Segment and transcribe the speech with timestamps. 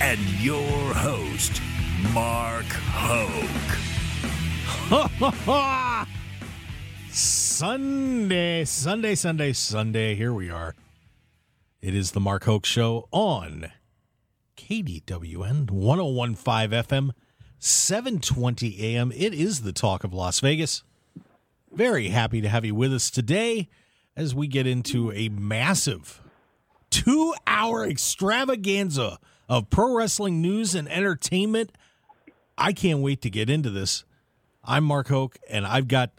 [0.00, 1.60] and your host,
[2.12, 3.78] Mark Hoke.
[7.10, 10.14] Sunday, Sunday, Sunday, Sunday.
[10.14, 10.74] Here we are.
[11.82, 13.72] It is the Mark Hoke Show on
[14.56, 17.10] KDWN 1015 FM,
[17.58, 19.12] 720 AM.
[19.12, 20.84] It is the talk of Las Vegas.
[21.72, 23.68] Very happy to have you with us today
[24.16, 26.22] as we get into a massive
[26.90, 29.18] two hour extravaganza
[29.48, 31.72] of pro wrestling news and entertainment.
[32.56, 34.04] I can't wait to get into this.
[34.64, 36.10] I'm Mark Hoke, and I've got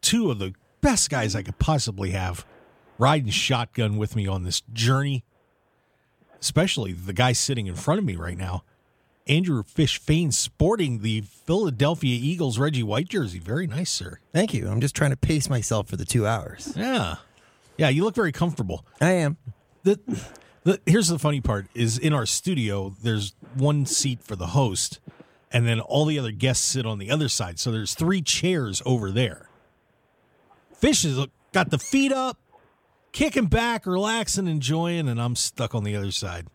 [0.00, 2.46] two of the best guys I could possibly have
[2.98, 5.24] riding shotgun with me on this journey,
[6.40, 8.64] especially the guy sitting in front of me right now.
[9.26, 13.38] Andrew Fish Fain sporting the Philadelphia Eagles Reggie White jersey.
[13.38, 14.20] Very nice, sir.
[14.32, 14.68] Thank you.
[14.68, 16.72] I'm just trying to pace myself for the two hours.
[16.74, 17.16] Yeah.
[17.76, 18.86] Yeah, you look very comfortable.
[19.00, 19.36] I am.
[19.82, 20.00] The,
[20.68, 25.00] the here's the funny part is in our studio there's one seat for the host
[25.50, 27.58] and then all the other guests sit on the other side.
[27.58, 29.48] So there's three chairs over there.
[30.74, 32.38] Fish has got the feet up,
[33.12, 36.48] kicking back, relaxing, enjoying, and I'm stuck on the other side.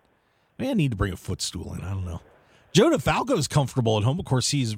[0.60, 1.82] Maybe I need to bring a footstool in.
[1.82, 2.22] I don't know.
[2.72, 4.20] Joe DeFalco's comfortable at home.
[4.20, 4.76] Of course, he's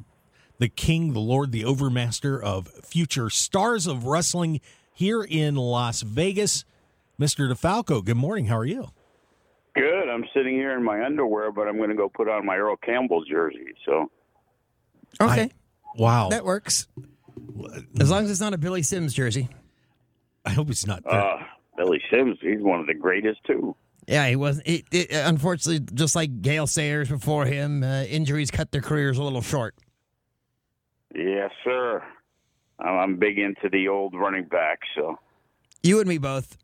[0.59, 4.61] the king, the lord, the overmaster of future stars of wrestling
[4.93, 6.63] here in Las Vegas.
[7.19, 7.51] Mr.
[7.51, 8.45] DeFalco, good morning.
[8.45, 8.91] How are you?
[9.75, 10.09] Good.
[10.09, 12.77] I'm sitting here in my underwear, but I'm going to go put on my Earl
[12.77, 13.67] Campbell jersey.
[13.85, 14.09] So
[15.21, 15.41] Okay.
[15.43, 15.49] I-
[15.97, 16.29] wow.
[16.29, 16.87] that works.
[17.99, 19.49] As long as it's not a Billy Sims jersey.
[20.45, 21.05] I hope it's not.
[21.05, 21.37] uh,
[21.77, 23.75] Billy Sims, he's one of the greatest too.
[24.07, 24.67] Yeah, he wasn't.
[24.67, 29.23] It, it, unfortunately, just like Gale Sayers before him, uh, injuries cut their careers a
[29.23, 29.73] little short.
[31.15, 32.03] Yes, sir.
[32.79, 34.79] I'm I'm big into the old running back.
[34.95, 35.17] So
[35.81, 36.57] You and me both.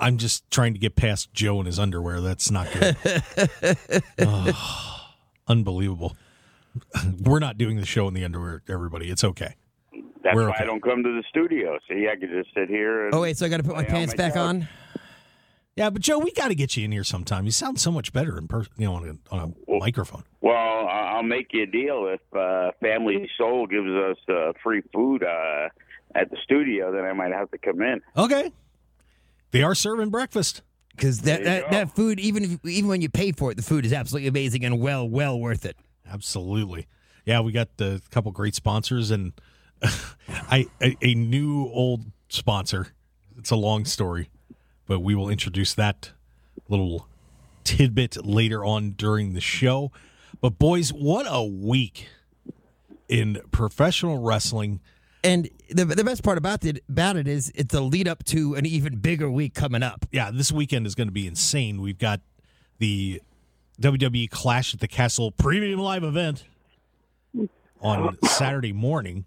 [0.00, 2.20] I'm just trying to get past Joe in his underwear.
[2.20, 2.96] That's not good.
[4.18, 5.00] Oh,
[5.48, 6.16] unbelievable.
[7.20, 9.10] We're not doing the show in the underwear, everybody.
[9.10, 9.54] It's okay.
[10.22, 10.64] that's We're why okay.
[10.64, 11.78] I don't come to the studio.
[11.88, 13.06] See, I could just sit here.
[13.06, 14.40] And Oh wait, so I got to put my pants my back couch.
[14.48, 14.68] on.
[15.76, 17.44] Yeah, but Joe, we got to get you in here sometime.
[17.46, 20.24] You sound so much better in person, you know, on a, on a Well- microphone.
[20.40, 24.82] Well, I- I'll make you a deal if uh, Family Soul gives us uh, free
[24.92, 25.68] food uh,
[26.14, 26.92] at the studio.
[26.92, 28.00] Then I might have to come in.
[28.16, 28.50] Okay.
[29.54, 30.62] They are serving breakfast.
[30.96, 31.70] Because that, that, go.
[31.70, 34.64] that food, even if, even when you pay for it, the food is absolutely amazing
[34.64, 35.76] and well well worth it.
[36.08, 36.88] Absolutely.
[37.24, 39.32] Yeah, we got a couple great sponsors and
[40.28, 42.88] I a, a new old sponsor.
[43.38, 44.28] It's a long story,
[44.88, 46.10] but we will introduce that
[46.68, 47.08] little
[47.62, 49.92] tidbit later on during the show.
[50.40, 52.08] But boys, what a week
[53.08, 54.80] in professional wrestling.
[55.24, 58.54] And the the best part about it about it is it's a lead up to
[58.54, 60.04] an even bigger week coming up.
[60.12, 61.80] Yeah, this weekend is going to be insane.
[61.80, 62.20] We've got
[62.78, 63.22] the
[63.80, 66.44] WWE Clash at the Castle premium live event
[67.80, 69.24] on Saturday morning.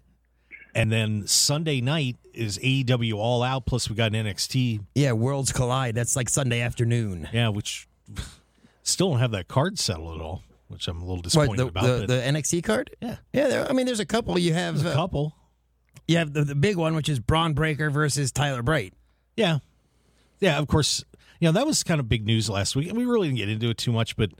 [0.74, 3.66] And then Sunday night is AEW All Out.
[3.66, 4.84] Plus, we got an NXT.
[4.94, 5.96] Yeah, worlds collide.
[5.96, 7.28] That's like Sunday afternoon.
[7.32, 7.88] Yeah, which
[8.84, 11.66] still don't have that card settled at all, which I'm a little What disappointed the,
[11.66, 11.82] about.
[11.82, 12.90] the, the NXT card?
[13.00, 14.38] yeah, Yeah, there, I mean, there's a couple.
[14.38, 15.34] You have there's a uh, couple.
[16.06, 18.94] You have the, the big one, which is Bron Breakker versus Tyler Bate.
[19.36, 19.58] Yeah.
[20.40, 21.04] Yeah, of course.
[21.40, 22.88] You know, that was kind of big news last week.
[22.88, 24.30] And we really didn't get into it too much, but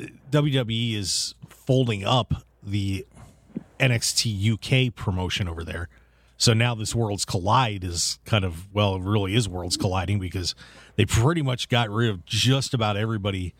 [0.00, 3.06] uh, WWE is folding up the
[3.80, 5.88] NXT UK promotion over there.
[6.36, 10.54] So now this Worlds Collide is kind of, well, it really is Worlds Colliding because
[10.96, 13.54] they pretty much got rid of just about everybody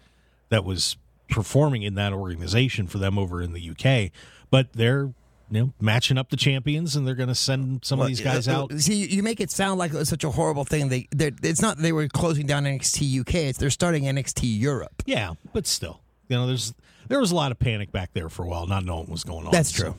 [0.48, 0.96] that was
[1.30, 4.10] performing in that organization for them over in the UK.
[4.50, 5.12] But they're,
[5.50, 8.48] you know, matching up the champions and they're going to send some of these guys
[8.48, 8.72] Uh, out.
[8.72, 10.88] uh, See, you make it sound like it such a horrible thing.
[10.88, 13.34] They, they're- it's not they were closing down NXT UK.
[13.34, 15.02] It's they're starting NXT Europe.
[15.06, 16.74] Yeah, but still, you know, there's
[17.08, 19.24] there was a lot of panic back there for a while, not knowing what was
[19.24, 19.52] going on.
[19.52, 19.94] That's So, true.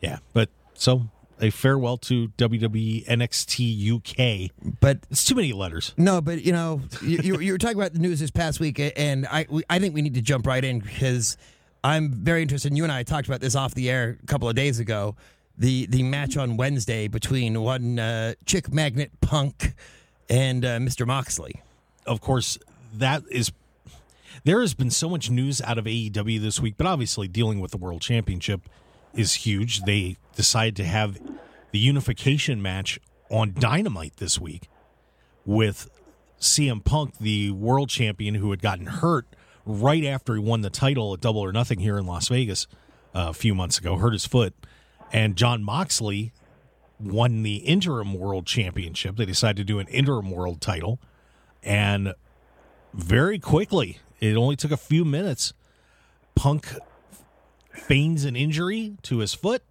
[0.00, 1.02] yeah, but so
[1.40, 4.50] a farewell to WWE NXT UK.
[4.80, 5.92] But It's too many letters.
[5.96, 8.80] no, but you know, you, you, you were talking about the news this past week,
[8.96, 11.36] and I we, I think we need to jump right in because
[11.84, 12.76] I'm very interested.
[12.76, 15.16] You and I talked about this off the air a couple of days ago.
[15.56, 19.74] the the match on Wednesday between one uh, chick magnet Punk
[20.30, 21.06] and uh, Mr.
[21.06, 21.62] Moxley.
[22.06, 22.58] Of course,
[22.94, 23.52] that is.
[24.44, 27.72] There has been so much news out of AEW this week, but obviously dealing with
[27.72, 28.62] the World Championship
[29.12, 29.82] is huge.
[29.82, 31.18] They decided to have
[31.72, 33.00] the unification match
[33.30, 34.68] on Dynamite this week
[35.44, 35.90] with
[36.40, 39.26] CM Punk, the world champion who had gotten hurt
[39.68, 42.66] right after he won the title at Double or Nothing here in Las Vegas
[43.14, 44.54] uh, a few months ago, hurt his foot.
[45.12, 46.32] And Jon Moxley
[46.98, 49.16] won the interim world championship.
[49.16, 50.98] They decided to do an interim world title.
[51.62, 52.14] And
[52.94, 55.52] very quickly, it only took a few minutes.
[56.34, 56.74] Punk
[57.72, 59.62] feigns an injury to his foot,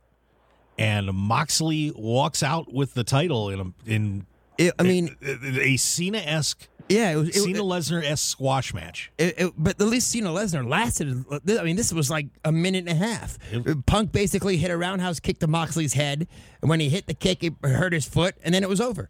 [0.77, 4.25] and Moxley walks out with the title in a, in
[4.57, 7.29] It, I mean, a, a Cena esque, yeah, it was.
[7.29, 9.11] It, Cena Lesnar esque squash match.
[9.17, 11.25] It, it, but at least Cena Lesnar lasted.
[11.31, 13.37] I mean, this was like a minute and a half.
[13.85, 16.27] Punk basically hit a roundhouse kick to Moxley's head,
[16.61, 19.09] and when he hit the kick, it hurt his foot, and then it was over.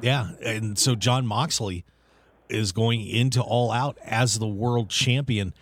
[0.00, 1.84] Yeah, and so Jon Moxley
[2.48, 5.54] is going into All Out as the world champion,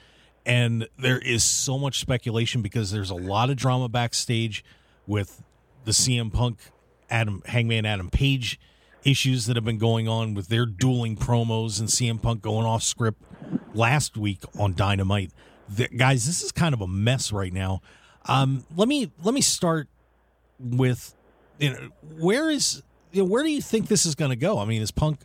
[0.47, 4.65] and there is so much speculation because there's a lot of drama backstage
[5.07, 5.43] with
[5.85, 6.59] the CM Punk
[7.11, 8.61] Adam Hangman Adam Page
[9.09, 12.83] issues that have been going on with their dueling promos and CM Punk going off
[12.83, 13.23] script
[13.75, 15.33] last week on Dynamite.
[15.69, 17.81] The, guys, this is kind of a mess right now.
[18.27, 19.89] Um, let me let me start
[20.59, 21.15] with
[21.59, 21.89] you know
[22.19, 22.83] where is
[23.13, 24.59] you know, where do you think this is going to go?
[24.59, 25.21] I mean, is Punk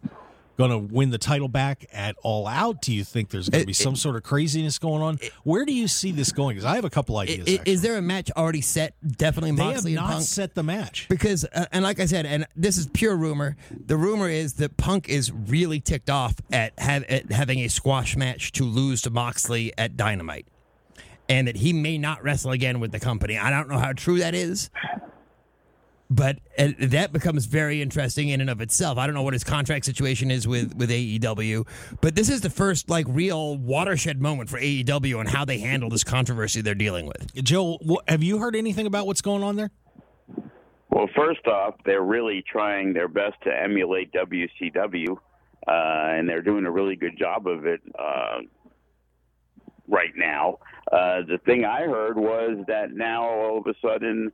[0.58, 2.82] going to win the title back at All Out?
[2.82, 5.20] Do you think there's going to be It- some sort of craziness going on?
[5.44, 6.56] Where do you see this going?
[6.56, 7.48] Because I have a couple ideas.
[7.66, 8.94] Is there a match already set?
[9.06, 10.26] Definitely Moxley they have not Punk.
[10.26, 11.08] set the match.
[11.10, 13.56] Because, uh, and like I said, and this is pure rumor.
[13.86, 18.16] The rumor is that Punk is really ticked off at, have, at having a squash
[18.16, 20.48] match to lose to Moxley at Dynamite,
[21.30, 23.38] and that he may not wrestle again with the company.
[23.38, 24.70] I don't know how true that is,
[26.14, 28.98] but uh, that becomes very interesting in and of itself.
[28.98, 31.68] I don't know what his contract situation is with with AEW,
[32.02, 35.90] but this is the first like real watershed moment for AEW and how they handle
[35.90, 37.34] this controversy they're dealing with.
[37.44, 39.72] Joe, wh- have you heard anything about what's going on there?
[40.90, 45.18] Well, first off, they're really trying their best to emulate WCW,
[45.68, 48.42] uh, and they're doing a really good job of it uh,
[49.88, 50.60] right now.
[50.92, 54.32] Uh, the thing I heard was that now all of a sudden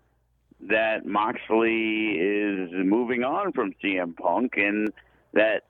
[0.67, 4.91] that Moxley is moving on from CM Punk, and
[5.33, 5.63] that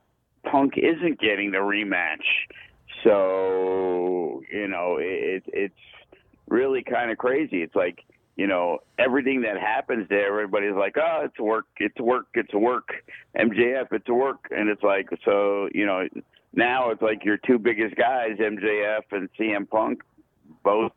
[0.44, 2.24] Punk isn't getting the rematch.
[3.04, 5.74] So you know, it, it's
[6.48, 7.62] really kind of crazy.
[7.62, 8.04] It's like
[8.36, 10.26] you know everything that happens there.
[10.28, 12.88] Everybody's like, "Oh, it's work, it's work, it's work."
[13.36, 15.68] MJF, it's work, and it's like so.
[15.72, 16.08] You know,
[16.52, 20.02] now it's like your two biggest guys, MJF and CM Punk,
[20.64, 20.92] both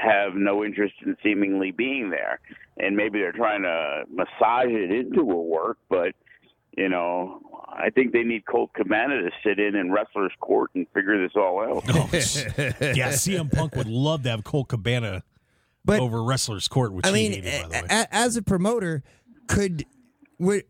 [0.00, 2.40] have no interest in seemingly being there,
[2.78, 6.14] and maybe they're trying to massage it into a work, but.
[6.76, 7.40] You know,
[7.72, 11.32] I think they need Colt Cabana to sit in in wrestler's court and figure this
[11.34, 11.82] all out.
[11.88, 15.24] Oh, yeah, CM Punk would love to have Colt Cabana
[15.84, 17.88] But over Wrestler's Court, which I he mean, hated, by the way.
[17.90, 19.02] a- a- as a promoter,
[19.48, 19.86] could
[20.38, 20.64] would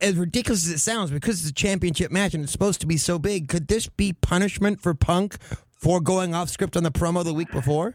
[0.00, 2.96] as ridiculous as it sounds, because it's a championship match and it's supposed to be
[2.96, 5.36] so big, could this be punishment for Punk
[5.70, 7.94] for going off script on the promo the week before?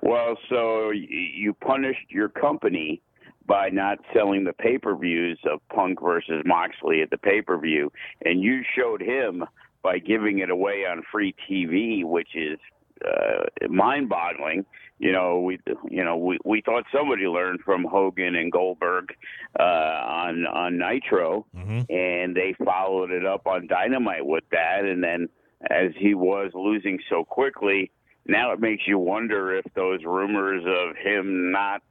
[0.00, 3.02] Well, so you punished your company
[3.46, 7.58] by not selling the pay per views of Punk versus Moxley at the pay per
[7.58, 7.90] view,
[8.24, 9.44] and you showed him
[9.82, 12.58] by giving it away on free TV, which is
[13.04, 14.64] uh, mind boggling.
[14.98, 15.58] You know, we
[15.90, 19.14] you know we we thought somebody learned from Hogan and Goldberg
[19.58, 21.46] uh, on on Nitro,
[21.88, 25.28] and they followed it up on Dynamite with that, and then
[25.70, 27.90] as he was losing so quickly,
[28.28, 31.82] now it makes you wonder if those rumors of him not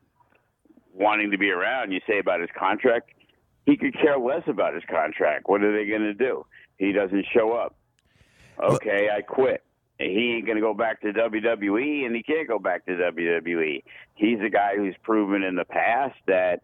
[0.93, 3.11] wanting to be around, you say about his contract,
[3.65, 5.43] he could care less about his contract.
[5.47, 6.45] What are they going to do?
[6.77, 7.75] He doesn't show up.
[8.63, 9.63] Okay, I quit.
[9.99, 13.83] He ain't going to go back to WWE, and he can't go back to WWE.
[14.13, 16.61] He's a guy who's proven in the past that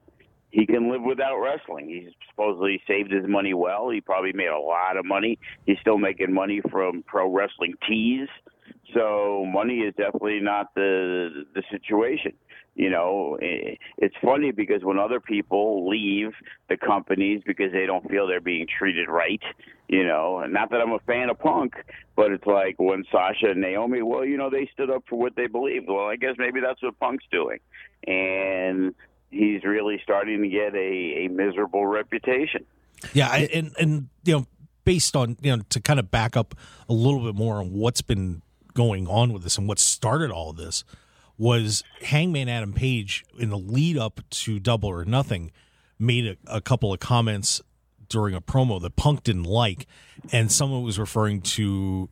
[0.52, 1.90] he can live without wrestling.
[1.90, 3.90] He's supposedly saved his money well.
[3.90, 5.40] He probably made a lot of money.
[5.66, 8.28] He's still making money from pro wrestling tees.
[8.94, 12.34] So money is definitely not the the situation.
[12.76, 16.32] You know, it's funny because when other people leave
[16.70, 19.42] the companies because they don't feel they're being treated right,
[19.88, 21.76] you know, and not that I'm a fan of Punk,
[22.16, 25.36] but it's like when Sasha and Naomi, well, you know, they stood up for what
[25.36, 25.86] they believed.
[25.88, 27.60] Well, I guess maybe that's what Punk's doing,
[28.08, 28.96] and
[29.30, 32.66] he's really starting to get a, a miserable reputation.
[33.14, 34.48] Yeah, I- and and you know,
[34.84, 36.56] based on you know, to kind of back up
[36.90, 38.42] a little bit more on what's been
[38.74, 40.84] going on with this and what started all this.
[41.38, 45.52] was Hangman Adam Page in the lead up to Double or Nothing
[46.00, 47.62] made a, a couple of comments
[48.10, 49.88] during a promo that Punk didn't like,
[50.32, 52.10] and someone was referring to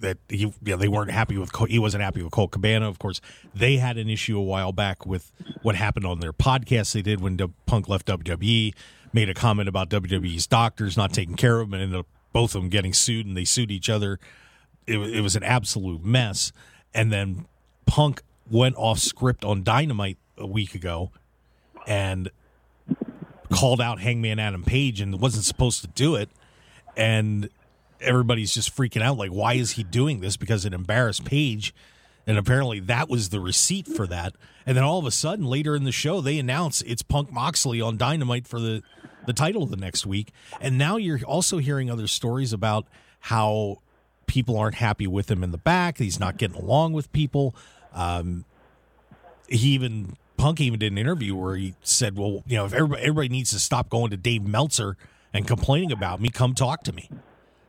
[0.00, 2.88] that he you know, they weren't happy with he wasn't happy with Colt Cabana.
[2.88, 3.20] Of course,
[3.54, 5.32] they had an issue a while back with
[5.62, 8.74] what happened on their podcast they did when Punk left WWE.
[9.12, 12.54] Made a comment about WWE's doctors not taking care of him, and ended up both
[12.54, 14.20] of them getting sued, and they sued each other.
[14.88, 16.52] It, it was an absolute mess.
[16.94, 17.46] And then
[17.86, 21.10] Punk went off script on Dynamite a week ago,
[21.86, 22.30] and
[23.52, 26.28] called out Hangman Adam Page and wasn't supposed to do it.
[26.96, 27.48] And
[28.00, 30.36] everybody's just freaking out like, why is he doing this?
[30.36, 31.74] Because it embarrassed Page.
[32.26, 34.34] And apparently that was the receipt for that.
[34.66, 37.80] And then all of a sudden, later in the show, they announce it's Punk Moxley
[37.80, 38.82] on Dynamite for the,
[39.26, 40.30] the title the next week.
[40.60, 42.86] And now you're also hearing other stories about
[43.20, 43.78] how
[44.28, 45.98] people aren't happy with him in the back.
[45.98, 47.56] He's not getting along with people.
[47.92, 48.44] Um,
[49.48, 53.02] he even Punk even did an interview where he said, "Well, you know, if everybody,
[53.02, 54.96] everybody needs to stop going to Dave Meltzer
[55.32, 57.10] and complaining about me, come talk to me."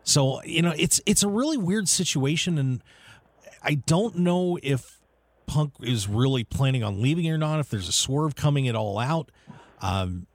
[0.04, 2.84] So you know, it's it's a really weird situation, and
[3.64, 5.00] I don't know if
[5.48, 7.60] Punk is really planning on leaving or not.
[7.60, 9.32] If there's a swerve coming it all out,
[9.82, 10.28] um,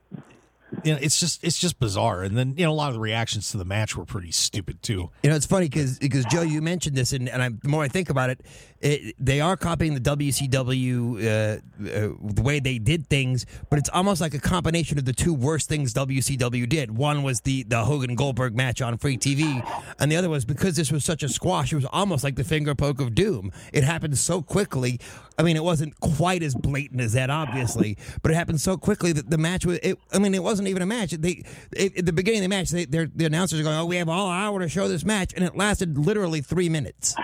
[0.85, 2.21] you know, it's just it's just bizarre.
[2.21, 4.83] And then you know, a lot of the reactions to the match were pretty stupid
[4.83, 5.09] too.
[5.23, 7.83] You know, it's funny because because Joe, you mentioned this, and, and I, the more
[7.83, 8.41] I think about it,
[8.81, 13.89] it they are copying the WCW uh, uh, the way they did things, but it's
[13.89, 16.95] almost like a combination of the two worst things WCW did.
[16.95, 19.67] One was the the Hogan Goldberg match on free TV,
[19.99, 21.73] and the other was because this was such a squash.
[21.73, 23.51] It was almost like the finger poke of doom.
[23.73, 24.99] It happened so quickly.
[25.37, 29.11] I mean, it wasn't quite as blatant as that, obviously, but it happened so quickly
[29.13, 29.79] that the match was.
[29.79, 31.11] It, I mean, it wasn't even a match.
[31.11, 31.43] They
[31.77, 34.29] at the beginning of the match, they, the announcers are going, "Oh, we have all
[34.29, 37.15] hour to show this match," and it lasted literally three minutes.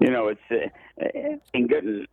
[0.00, 1.08] you know, it's uh,
[1.54, 2.06] and getting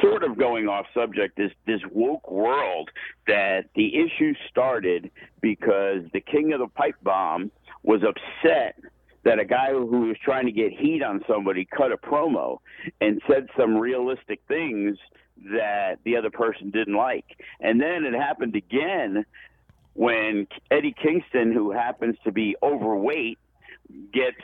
[0.00, 1.36] sort of going off subject.
[1.36, 2.90] This this woke world
[3.26, 5.10] that the issue started
[5.40, 7.50] because the king of the pipe bomb
[7.82, 8.76] was upset
[9.24, 12.58] that a guy who was trying to get heat on somebody cut a promo
[13.00, 14.96] and said some realistic things
[15.52, 19.24] that the other person didn't like, and then it happened again
[19.98, 23.36] when Eddie Kingston, who happens to be overweight,
[24.12, 24.40] gets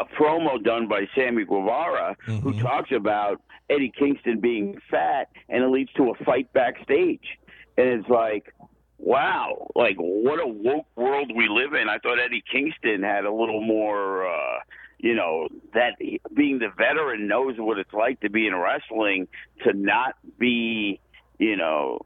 [0.00, 5.68] a promo done by Sammy Guevara who talks about Eddie Kingston being fat and it
[5.68, 7.38] leads to a fight backstage.
[7.76, 8.54] And it's like,
[8.96, 11.90] wow, like what a woke world we live in.
[11.90, 14.60] I thought Eddie Kingston had a little more, uh,
[14.96, 15.98] you know, that
[16.34, 19.28] being the veteran knows what it's like to be in wrestling,
[19.64, 20.98] to not be,
[21.38, 22.00] you know,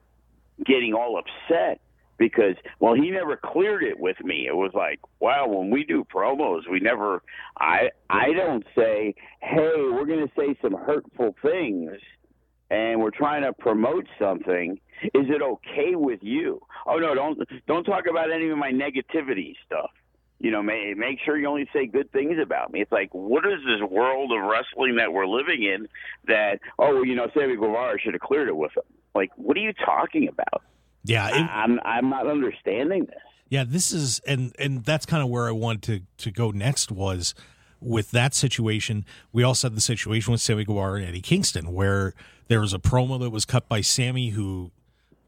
[0.65, 1.81] getting all upset
[2.21, 6.05] because well he never cleared it with me it was like wow when we do
[6.15, 7.23] promos we never
[7.59, 11.91] i i don't say hey we're going to say some hurtful things
[12.71, 17.85] and we're trying to promote something is it okay with you oh no don't don't
[17.85, 19.91] talk about any of my negativity stuff
[20.43, 22.81] you know, make, make sure you only say good things about me.
[22.81, 25.87] It's like, what is this world of wrestling that we're living in
[26.29, 28.85] that, oh, you know, Sammy Guevara should have cleared it with him?
[29.15, 30.63] Like, what are you talking about?
[31.05, 33.19] Yeah, it, I, I'm I'm not understanding this.
[33.49, 35.83] Yeah, this is and and that's kind of where I wanted
[36.19, 37.35] to to go next was
[37.81, 39.05] with that situation.
[39.33, 42.15] We also had the situation with Sammy Guevara and Eddie Kingston where
[42.49, 44.71] there was a promo that was cut by Sammy who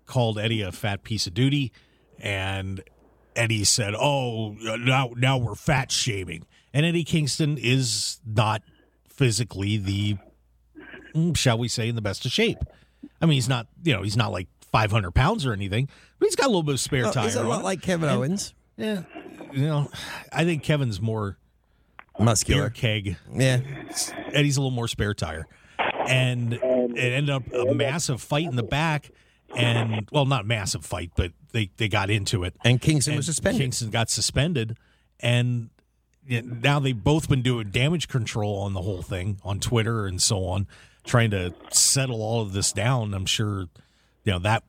[0.06, 1.72] called Eddie a fat piece of duty
[2.18, 2.82] and
[3.34, 8.62] Eddie said, "Oh, now now we're fat shaming." And Eddie Kingston is not
[9.08, 10.16] physically the
[11.14, 12.58] mm, shall we say in the best of shape.
[13.20, 15.88] I mean, he's not, you know, he's not like 500 pounds or anything,
[16.18, 17.24] but he's got a little bit of spare oh, Well, tire.
[17.24, 19.02] he's a lot like Kevin And- Owens, Yeah,
[19.52, 19.90] you know,
[20.32, 21.36] I think Kevin's more
[22.18, 22.70] muscular.
[22.70, 23.16] keg.
[23.32, 23.60] Yeah,
[24.32, 25.46] Eddie's a little more spare tire,
[26.08, 26.60] and it
[27.12, 29.10] ended up a massive fight in the back.
[29.54, 32.54] And well, not massive fight, but they they got into it.
[32.64, 33.60] and Kingston And was suspended.
[33.60, 34.78] Kingston got suspended,
[35.20, 35.68] and
[36.26, 40.46] now they've both been doing damage control on the whole thing on Twitter and so
[40.46, 40.66] on,
[41.04, 43.12] trying to settle all of this down.
[43.12, 43.66] I'm sure,
[44.24, 44.64] you know that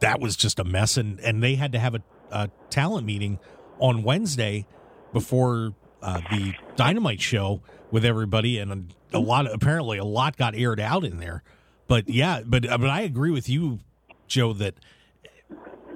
[0.00, 3.38] that was just a mess, and and they had to have a, a talent meeting
[3.78, 4.66] on Wednesday
[5.12, 10.54] before uh, the Dynamite show with everybody, and a, a lot apparently a lot got
[10.54, 11.42] aired out in there.
[11.86, 13.80] But yeah, but but I agree with you,
[14.26, 14.74] Joe, that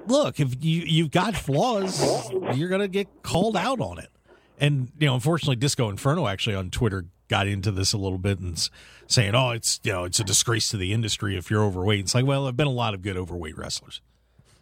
[0.06, 4.10] look, if you you've got flaws, you're gonna get called out on it.
[4.58, 8.38] And you know, unfortunately, Disco Inferno actually on Twitter got into this a little bit
[8.40, 8.68] and
[9.06, 12.14] saying, "Oh, it's you know, it's a disgrace to the industry if you're overweight." It's
[12.14, 14.00] like, well, there've been a lot of good overweight wrestlers,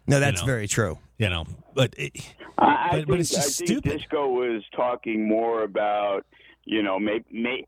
[0.07, 0.45] no, that's know.
[0.47, 0.99] very true.
[1.17, 2.11] you know, but it,
[2.57, 3.99] I, I But- think, but it's just I think stupid.
[3.99, 6.25] Disco was talking more about,
[6.65, 7.65] you know, maybe, may,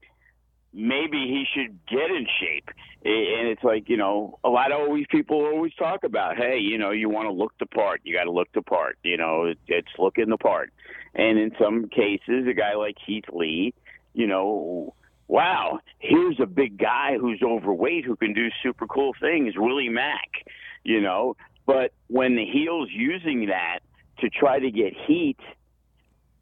[0.74, 2.70] maybe he should get in shape.
[3.06, 6.77] And it's like, you know, a lot of always people always talk about, hey, you
[6.77, 8.01] know, you want to look the part.
[8.04, 8.98] You got to look the part.
[9.04, 10.74] You know, it's looking the part.
[11.16, 13.74] And in some cases, a guy like Keith Lee,
[14.17, 14.95] you know,
[15.27, 20.43] wow, here's a big guy who's overweight who can do super cool things, Willie Mack,
[20.83, 21.38] you know.
[21.67, 23.79] But when the heel's using that
[24.19, 25.38] to try to get heat–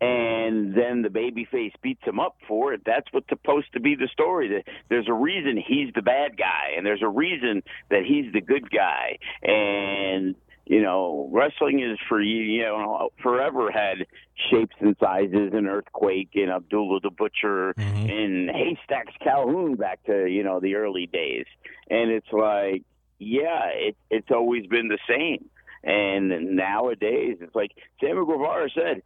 [0.01, 2.82] and then the babyface beats him up for it.
[2.86, 4.63] That's what's supposed to be the story.
[4.89, 8.70] There's a reason he's the bad guy, and there's a reason that he's the good
[8.70, 9.17] guy.
[9.41, 10.36] And
[10.66, 14.08] you know, wrestling is for you you know forever had
[14.50, 18.10] shapes and sizes, and Earthquake and Abdullah the Butcher mm-hmm.
[18.10, 21.46] and Haystacks Calhoun back to you know the early days.
[21.90, 22.84] And it's like,
[23.20, 25.50] yeah, it, it's always been the same.
[25.84, 29.04] And nowadays, it's like Sammy Guevara said,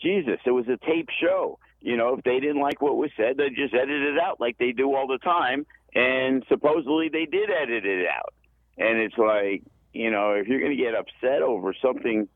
[0.00, 1.60] Jesus, it was a tape show.
[1.80, 4.58] You know, if they didn't like what was said, they just edit it out like
[4.58, 5.64] they do all the time.
[5.94, 8.34] And supposedly they did edit it out.
[8.78, 12.28] And it's like, you know, if you're going to get upset over something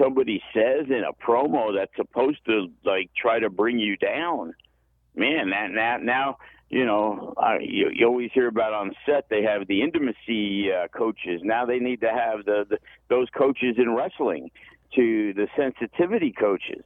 [0.00, 4.54] somebody says in a promo that's supposed to like try to bring you down,
[5.14, 9.42] man, that now now you know uh, you, you always hear about on set they
[9.42, 11.40] have the intimacy uh, coaches.
[11.44, 14.50] Now they need to have the, the those coaches in wrestling
[14.94, 16.84] to the sensitivity coaches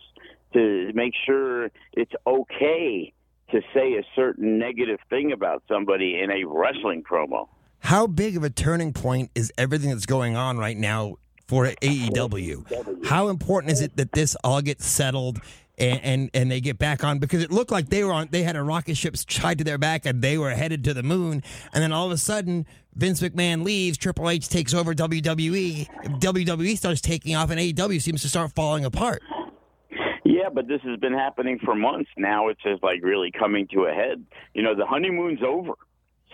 [0.53, 3.13] to make sure it's okay
[3.51, 7.49] to say a certain negative thing about somebody in a wrestling promo.
[7.81, 11.17] How big of a turning point is everything that's going on right now
[11.49, 13.07] for AEW?
[13.07, 15.41] How important is it that this all gets settled
[15.79, 18.43] and, and, and they get back on because it looked like they were on they
[18.43, 21.43] had a rocket ship tied to their back and they were headed to the moon
[21.73, 25.89] and then all of a sudden Vince McMahon leaves, Triple H takes over WWE,
[26.21, 29.23] WWE starts taking off, and AEW seems to start falling apart.
[30.25, 32.49] Yeah, but this has been happening for months now.
[32.49, 34.25] It's just like really coming to a head.
[34.55, 35.75] You know, the honeymoon's over.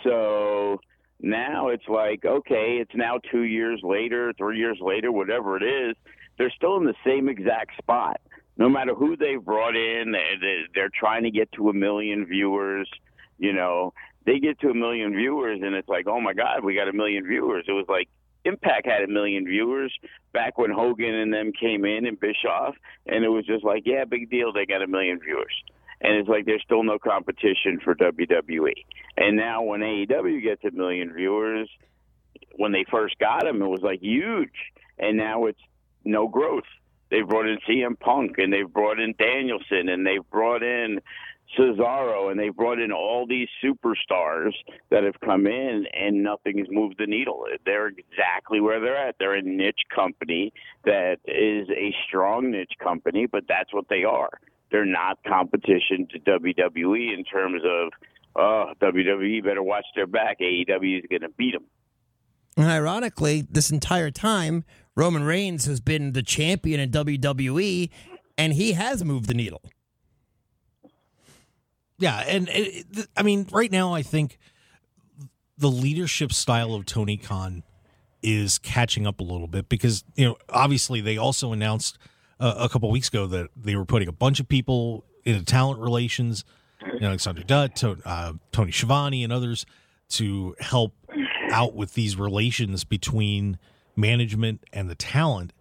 [0.02, 0.80] So
[1.20, 5.96] now it's like, okay, it's now two years later, three years later, whatever it is.
[6.38, 8.20] They're still in the same exact spot.
[8.58, 10.14] No matter who they've brought in,
[10.75, 12.88] they're trying to get to a million viewers.
[13.38, 13.93] You know,
[14.25, 16.93] they get to a million viewers, and it's like, oh my God, we got a
[16.93, 17.64] million viewers.
[17.69, 18.08] It was like
[18.47, 19.93] Impact had a million viewers
[20.32, 22.75] back when Hogan and them came in and Bischoff,
[23.06, 25.52] and it was just like, yeah, big deal, they got a million viewers.
[26.00, 28.85] And it's like there's still no competition for WWE.
[29.17, 31.69] And now when AEW gets a million viewers,
[32.56, 34.52] when they first got them, it was like huge,
[34.99, 35.61] and now it's
[36.04, 36.65] no growth.
[37.11, 41.00] They've brought in CM Punk and they've brought in Danielson and they've brought in
[41.56, 44.52] Cesaro, and they've brought in all these superstars
[44.91, 47.45] that have come in, and nothing has moved the needle.
[47.65, 49.17] They're exactly where they're at.
[49.19, 50.52] They're a niche company
[50.85, 54.30] that is a strong niche company, but that's what they are.
[54.70, 57.92] They're not competition to WWE in terms of,
[58.34, 60.40] oh, WWE better watch their back.
[60.40, 61.64] AEW is going to beat them.
[62.56, 67.90] And ironically, this entire time, Roman Reigns has been the champion in WWE,
[68.38, 69.62] and he has moved the needle.
[71.98, 74.38] Yeah, and it, I mean, right now, I think
[75.56, 77.62] the leadership style of Tony Khan
[78.22, 81.98] is catching up a little bit because you know, obviously, they also announced
[82.40, 85.80] uh, a couple weeks ago that they were putting a bunch of people into talent
[85.80, 86.44] relations,
[86.94, 89.66] you know, Alexander Dutt, to, uh, Tony Schiavone, and others
[90.10, 90.94] to help
[91.50, 93.58] out with these relations between
[93.96, 95.52] management and the talent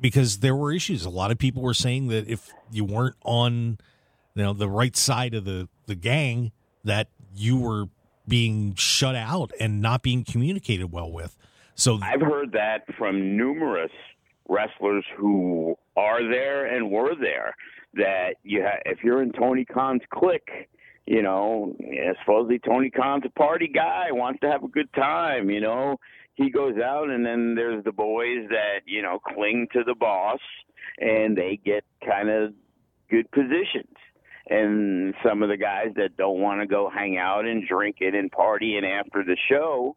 [0.00, 1.04] because there were issues.
[1.04, 3.78] A lot of people were saying that if you weren't on
[4.34, 6.52] you know the right side of the the gang
[6.84, 7.86] that you were
[8.26, 11.36] being shut out and not being communicated well with.
[11.74, 13.90] So I've heard that from numerous
[14.48, 17.54] wrestlers who are there and were there
[17.94, 20.68] that you ha- if you're in Tony Khan's clique,
[21.06, 21.74] you know,
[22.20, 25.98] supposedly Tony Khan's a party guy, wants to have a good time, you know.
[26.34, 30.38] He goes out and then there's the boys that, you know, cling to the boss
[31.00, 32.52] and they get kind of
[33.10, 33.96] good positions
[34.48, 38.14] and some of the guys that don't want to go hang out and drink it
[38.14, 39.96] and party and after the show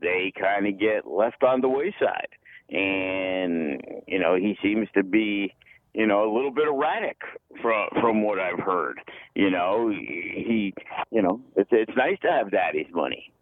[0.00, 2.28] they kind of get left on the wayside
[2.72, 5.52] and you know he seems to be
[5.94, 7.18] you know a little bit erratic
[7.60, 8.98] from from what i've heard
[9.34, 10.72] you know he
[11.10, 13.32] you know it's it's nice to have daddy's money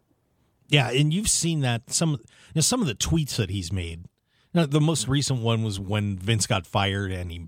[0.67, 2.17] yeah and you've seen that some you
[2.55, 4.05] know, some of the tweets that he's made
[4.53, 7.47] now, the most recent one was when Vince got fired and he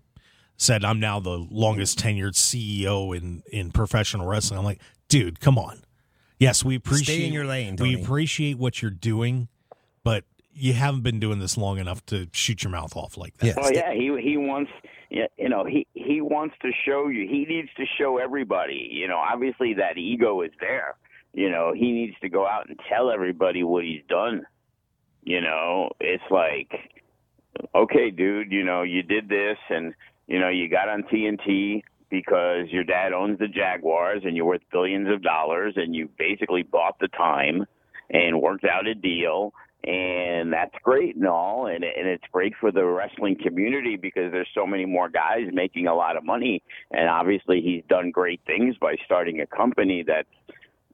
[0.57, 4.59] said I'm now the longest tenured CEO in in professional wrestling.
[4.59, 5.83] I'm like, dude, come on.
[6.39, 7.77] Yes, we appreciate Stay in your lane.
[7.77, 7.95] Tony.
[7.95, 9.52] We appreciate what you're doing, but
[10.55, 13.47] you haven't been doing this long enough to shoot your mouth off like that.
[13.47, 13.53] Yeah.
[13.57, 14.71] Well, yeah, he he wants
[15.09, 17.27] you know he he wants to show you.
[17.27, 18.89] He needs to show everybody.
[18.91, 20.95] You know, obviously that ego is there.
[21.33, 24.45] You know, he needs to go out and tell everybody what he's done.
[25.23, 26.71] You know, it's like,
[27.73, 29.93] okay, dude, you know, you did this, and
[30.27, 34.61] you know, you got on TNT because your dad owns the Jaguars, and you're worth
[34.71, 37.65] billions of dollars, and you basically bought the time
[38.11, 39.53] and worked out a deal
[39.85, 44.47] and that's great and all and and it's great for the wrestling community because there's
[44.55, 46.63] so many more guys making a lot of money.
[46.91, 50.25] And obviously he's done great things by starting a company that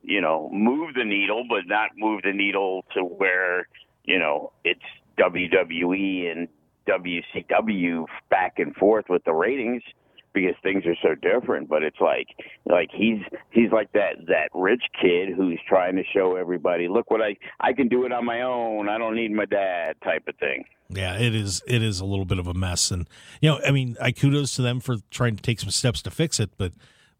[0.01, 3.67] you know move the needle but not move the needle to where
[4.05, 4.81] you know it's
[5.19, 6.47] WWE and
[6.87, 9.83] WCW back and forth with the ratings
[10.33, 12.27] because things are so different but it's like
[12.65, 13.19] like he's
[13.51, 17.73] he's like that that rich kid who's trying to show everybody look what i i
[17.73, 21.19] can do it on my own i don't need my dad type of thing Yeah,
[21.19, 21.61] it is.
[21.67, 23.07] It is a little bit of a mess, and
[23.41, 26.09] you know, I mean, I kudos to them for trying to take some steps to
[26.09, 26.71] fix it, but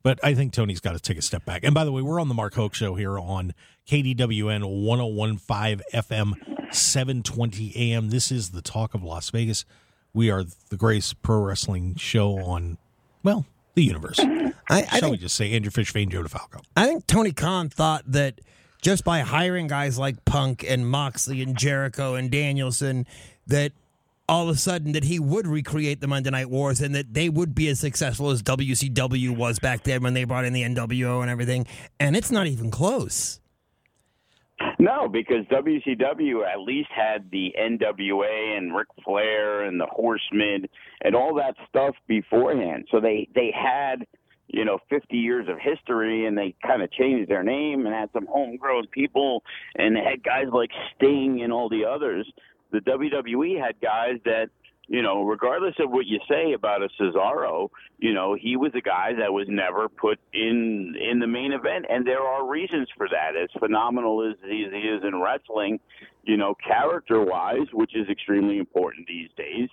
[0.01, 1.63] but I think Tony's got to take a step back.
[1.63, 3.53] And by the way, we're on the Mark Hoke Show here on
[3.87, 6.33] KDWN 1015 FM,
[6.73, 8.09] 720 AM.
[8.09, 9.65] This is the talk of Las Vegas.
[10.13, 12.77] We are the greatest pro wrestling show on,
[13.23, 14.19] well, the universe.
[14.19, 16.61] I, I Shall think we just say Andrew Fish Fain, Joe DeFalco?
[16.75, 18.39] I think Tony Khan thought that
[18.81, 23.05] just by hiring guys like Punk and Moxley and Jericho and Danielson,
[23.47, 23.71] that
[24.27, 27.29] all of a sudden that he would recreate the Monday Night Wars and that they
[27.29, 31.21] would be as successful as WCW was back then when they brought in the NWO
[31.21, 31.65] and everything.
[31.99, 33.39] And it's not even close.
[34.77, 40.67] no because wcw at least had the nwa and Ric flair and the horsemen
[41.01, 44.05] and all that stuff beforehand so they they had
[44.47, 48.09] you know 50 years of history and they kind of changed their name and had
[48.13, 49.43] some homegrown people
[49.75, 52.31] and they had guys like sting and all the others
[52.71, 54.49] the WWE had guys that,
[54.87, 58.81] you know, regardless of what you say about a Cesaro, you know, he was a
[58.81, 63.07] guy that was never put in in the main event, and there are reasons for
[63.09, 63.35] that.
[63.35, 65.79] As phenomenal as he is in wrestling,
[66.23, 69.69] you know, character wise, which is extremely important these days,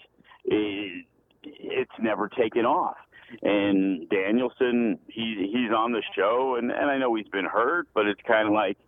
[2.28, 2.96] taken off.
[3.42, 8.06] And Danielson, he he's on the show, and and I know he's been hurt, but
[8.06, 8.78] it's kind of like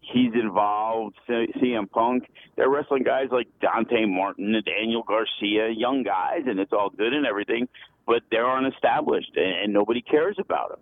[0.00, 1.16] he's involved.
[1.28, 2.24] CM Punk,
[2.56, 7.12] they're wrestling guys like Dante Martin and Daniel Garcia, young guys, and it's all good
[7.12, 7.68] and everything,
[8.06, 10.80] but they're unestablished and, and nobody cares about them.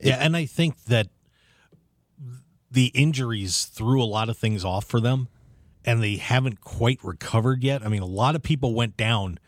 [0.00, 1.08] Yeah, and I think that
[2.70, 5.28] the injuries threw a lot of things off for them,
[5.84, 7.84] and they haven't quite recovered yet.
[7.84, 9.38] I mean, a lot of people went down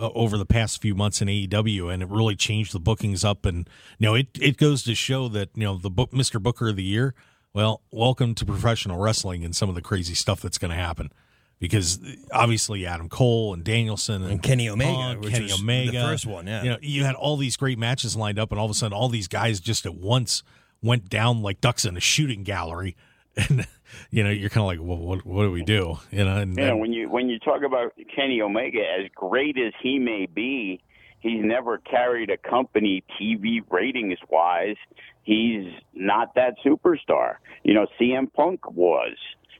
[0.00, 3.44] uh, over the past few months in AEW, and it really changed the bookings up.
[3.44, 6.42] And you know, it it goes to show that you know the book Mr.
[6.42, 7.14] Booker of the Year.
[7.52, 11.12] Well, welcome to professional wrestling and some of the crazy stuff that's going to happen.
[11.58, 11.98] Because
[12.32, 16.46] obviously Adam Cole and Danielson and, And Kenny Omega, Punk, Kenny was the first one,
[16.46, 16.62] yeah.
[16.62, 18.96] You know, you had all these great matches lined up, and all of a sudden,
[18.96, 20.42] all these guys just at once
[20.82, 22.96] went down like ducks in a shooting gallery,
[23.36, 23.66] and
[24.10, 25.98] you know, you're kind of like, well, what, what do we do?
[26.10, 29.56] You know, and, You know, when you when you talk about Kenny Omega, as great
[29.58, 30.80] as he may be,
[31.20, 34.76] he's never carried a company TV ratings wise.
[35.22, 37.36] He's not that superstar.
[37.62, 39.16] You know, CM Punk was.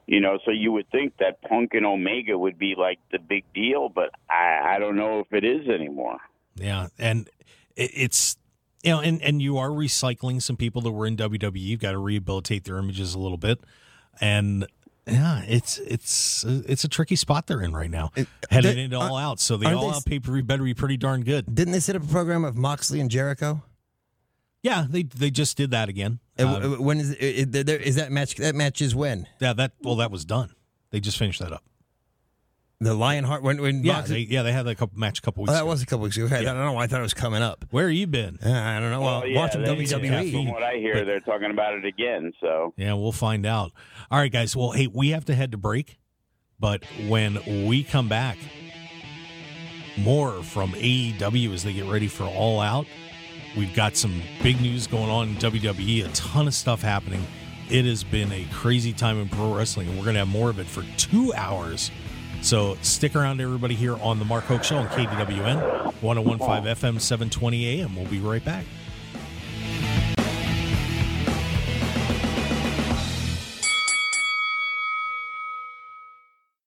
[0.07, 3.45] You know, so you would think that Punk and Omega would be like the big
[3.55, 6.19] deal, but I, I don't know if it is anymore.
[6.57, 7.31] yeah, and
[7.77, 8.37] it, it's
[8.83, 11.53] you know, and and you are recycling some people that were in WWE.
[11.55, 13.61] You've got to rehabilitate their images a little bit,
[14.21, 14.67] and
[15.07, 18.11] yeah, it's it's it's a tricky spot they're in right now,
[18.51, 19.41] headed they- into all out.
[19.41, 21.53] So the all they- out pay per view better be pretty darn good.
[21.55, 23.63] Didn't they set up a program of Moxley and Jericho?
[24.63, 26.21] Yeah, they they just did that again.
[26.39, 28.35] Uh, Uh, w- when is, is, there, is that match?
[28.37, 30.55] That match is when yeah, that well, that was done.
[30.91, 31.65] They just finished that up.
[32.81, 33.43] The Lionheart.
[33.43, 35.53] When when Yeah, Moxley, they, yeah, they had that couple match a couple oh, weeks.
[35.53, 35.67] that ago.
[35.67, 36.27] was a couple weeks ago.
[36.35, 36.73] I don't know.
[36.73, 37.65] why I thought it was coming up.
[37.71, 38.39] Where have you been?
[38.45, 39.01] Uh, I don't know.
[39.01, 40.33] Well, Well, yeah, watching they- WWE.
[40.33, 42.33] From what I hear, they're talking about it again.
[42.41, 43.73] So Yeah, we'll find out.
[44.11, 44.57] All right, guys.
[44.57, 45.99] Well, hey, we have to head to break,
[46.59, 48.39] but when we come back,
[49.99, 52.87] more from AEW as they get ready for All Out.
[53.57, 57.27] We've got some big news going on in WWE, a ton of stuff happening.
[57.69, 60.51] It has been a crazy time in pro wrestling, and we're going to have more
[60.51, 61.91] of it for two hours.
[62.43, 67.81] So stick around, everybody, here on the Mark Hoke Show on KDWN, 1015 FM, 720
[67.81, 67.95] AM.
[67.95, 68.65] We'll be right back.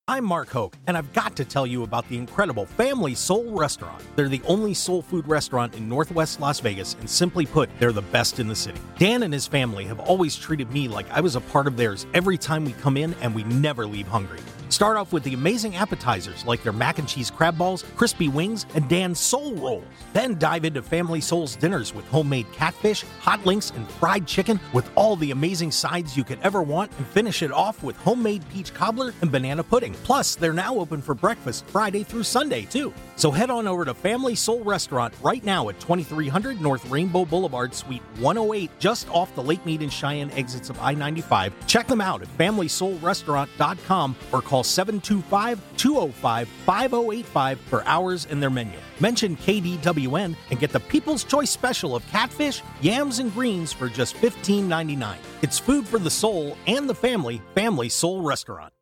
[0.06, 4.00] I'm Mark Hoke, and I've got to tell you about the incredible Family Soul Restaurant.
[4.14, 8.02] They're the only soul food restaurant in Northwest Las Vegas, and simply put, they're the
[8.02, 8.78] best in the city.
[8.96, 12.06] Dan and his family have always treated me like I was a part of theirs
[12.14, 14.40] every time we come in, and we never leave hungry.
[14.68, 18.66] Start off with the amazing appetizers like their mac and cheese crab balls, crispy wings,
[18.74, 19.84] and Dan's soul rolls.
[20.12, 24.90] Then dive into Family Soul's dinners with homemade catfish, hot links, and fried chicken with
[24.94, 28.72] all the amazing sides you could ever want, and finish it off with homemade peach
[28.74, 29.94] cobbler and banana pudding.
[30.04, 32.92] Plus, they're now open for breakfast Friday through Sunday, too.
[33.16, 37.72] So head on over to Family Soul Restaurant right now at 2300 North Rainbow Boulevard,
[37.74, 41.54] Suite 108, just off the Lake Mead and Cheyenne exits of I 95.
[41.66, 48.78] Check them out at FamilySoulRestaurant.com or call 725 205 5085 for hours and their menu.
[49.00, 54.16] Mention KDWN and get the People's Choice Special of catfish, yams, and greens for just
[54.16, 55.16] $15.99.
[55.42, 58.73] It's food for the soul and the family, Family Soul Restaurant.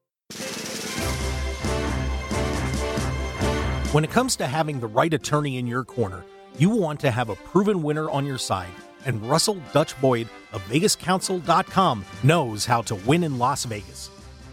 [3.92, 6.24] When it comes to having the right attorney in your corner,
[6.56, 8.72] you want to have a proven winner on your side.
[9.04, 14.08] And Russell Dutch Boyd of VegasCounsel.com knows how to win in Las Vegas.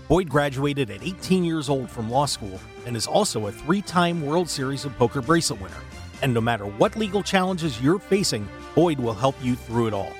[0.09, 4.25] Boyd graduated at 18 years old from law school and is also a three time
[4.25, 5.83] World Series of Poker bracelet winner.
[6.21, 10.11] And no matter what legal challenges you're facing, Boyd will help you through it all.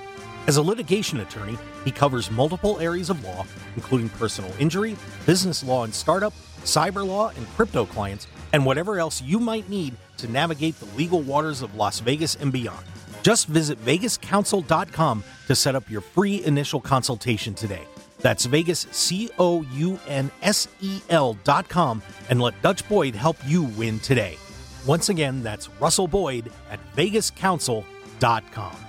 [0.48, 5.84] As a litigation attorney, he covers multiple areas of law, including personal injury, business law
[5.84, 10.80] and startup, cyber law, and crypto clients, and whatever else you might need to navigate
[10.80, 12.86] the legal waters of Las Vegas and beyond.
[13.22, 17.84] Just visit VegasCounsel.com to set up your free initial consultation today.
[18.20, 23.64] That's Vegas, C O U N S E L.com, and let Dutch Boyd help you
[23.64, 24.38] win today.
[24.86, 28.89] Once again, that's Russell Boyd at VegasCounsel.com.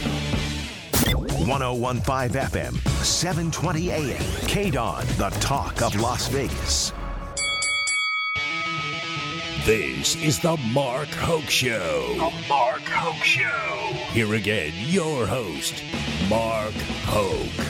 [1.47, 4.17] 1015 FM, 720 AM.
[4.47, 6.93] KDWN, the talk of Las Vegas.
[9.65, 12.13] This is the Mark Hoke Show.
[12.13, 13.93] The Mark Hoke Show.
[14.11, 15.83] Here again, your host,
[16.29, 16.73] Mark
[17.05, 17.67] Hoke.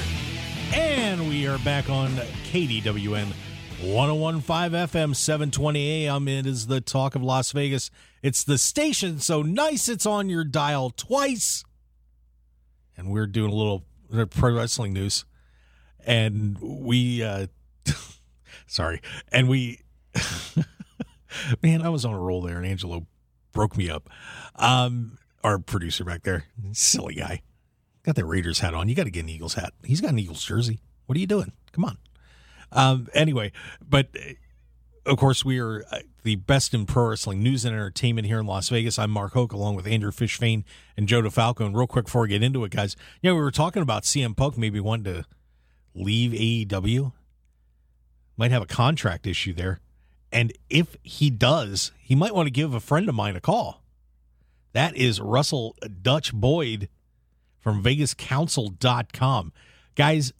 [0.73, 2.09] And we are back on
[2.51, 3.33] KDWN
[3.81, 6.27] 1015 FM 720 AM.
[6.27, 7.89] It is the talk of Las Vegas.
[8.21, 11.63] It's the station so nice it's on your dial twice.
[12.97, 13.85] And we're doing a little
[14.29, 15.25] pro wrestling news.
[16.05, 17.47] And we, uh,
[18.67, 19.01] sorry.
[19.31, 19.81] And we,
[21.63, 23.05] man, I was on a roll there and Angelo
[23.51, 24.09] broke me up.
[24.55, 27.41] Um, our producer back there, silly guy.
[28.03, 28.89] Got that Raiders hat on.
[28.89, 29.73] You got to get an Eagles hat.
[29.83, 30.81] He's got an Eagles jersey.
[31.05, 31.51] What are you doing?
[31.71, 31.97] Come on.
[32.71, 33.51] Um, anyway,
[33.87, 34.07] but
[35.05, 38.45] of course, we are uh, the best in pro wrestling news and entertainment here in
[38.45, 38.99] Las Vegas.
[38.99, 40.63] I'm Mark Hoke, along with Andrew Fish Fain
[40.95, 41.65] and Joe DeFalco.
[41.65, 44.03] And real quick before we get into it, guys, you know, we were talking about
[44.03, 45.25] CM Punk maybe wanting to
[45.95, 47.13] leave AEW.
[48.37, 49.79] Might have a contract issue there.
[50.31, 53.83] And if he does, he might want to give a friend of mine a call.
[54.73, 56.87] That is Russell Dutch Boyd
[57.59, 59.51] from VegasCounsel.com.
[59.95, 60.31] Guys,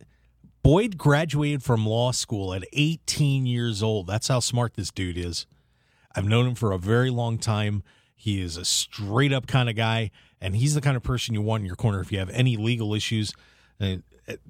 [0.64, 4.08] Boyd graduated from law school at 18 years old.
[4.08, 5.48] That's how smart this dude is.
[6.16, 7.84] I've known him for a very long time.
[8.16, 11.42] He is a straight up kind of guy, and he's the kind of person you
[11.42, 13.34] want in your corner if you have any legal issues.
[13.80, 14.04] It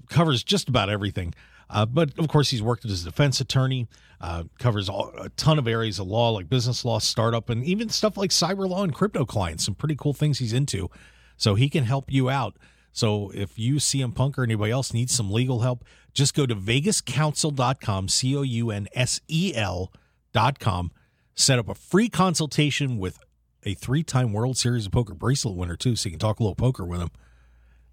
[0.10, 1.34] covers just about everything.
[1.70, 3.88] Uh, but of course, he's worked as a defense attorney,
[4.20, 7.88] uh, covers all, a ton of areas of law like business law, startup, and even
[7.88, 9.64] stuff like cyber law and crypto clients.
[9.64, 10.90] Some pretty cool things he's into.
[11.38, 12.58] So he can help you out.
[12.92, 16.56] So if you, CM Punk, or anybody else needs some legal help, just go to
[16.56, 20.92] vegascounsel.com, C O U N S E L.com,
[21.36, 23.20] set up a free consultation with
[23.64, 26.44] a three time World Series of Poker bracelet winner, too, so you can talk a
[26.44, 27.12] little poker with him.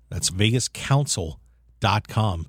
[0.09, 2.47] That's vegascounsel.com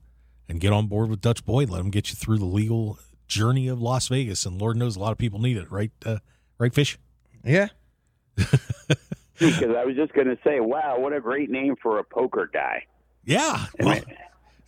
[0.48, 1.70] and get on board with Dutch Boyd.
[1.70, 4.46] Let him get you through the legal journey of Las Vegas.
[4.46, 5.92] And Lord knows a lot of people need it, right?
[6.06, 6.20] Uh,
[6.58, 6.98] right, Fish?
[7.44, 7.68] Yeah.
[8.36, 12.50] because I was just going to say, wow, what a great name for a poker
[12.52, 12.84] guy.
[13.26, 13.66] Yeah.
[13.80, 14.02] Well,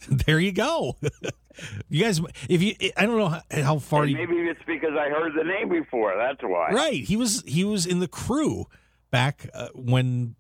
[0.10, 0.98] there you go.
[1.90, 5.10] you guys, if you, I don't know how, how far you, maybe it's because I
[5.10, 6.16] heard the name before.
[6.18, 6.70] That's why.
[6.72, 7.04] right.
[7.04, 8.66] He was, he was in the crew
[9.12, 10.36] back uh, when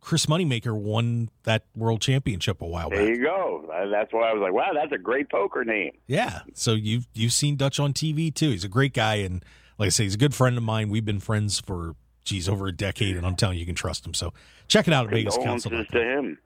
[0.00, 3.06] Chris Moneymaker won that world championship a while There back.
[3.06, 3.88] There you go.
[3.90, 5.92] That's why I was like, wow, that's a great poker name.
[6.06, 6.40] Yeah.
[6.54, 8.50] So you've, you've seen Dutch on TV too.
[8.50, 9.16] He's a great guy.
[9.16, 9.44] And
[9.78, 10.88] like I say, he's a good friend of mine.
[10.88, 11.94] We've been friends for,
[12.24, 13.16] geez, over a decade.
[13.16, 14.14] And I'm telling you, you can trust him.
[14.14, 14.32] So
[14.66, 15.70] check it out at Vegas Counsel.
[15.70, 16.38] To him.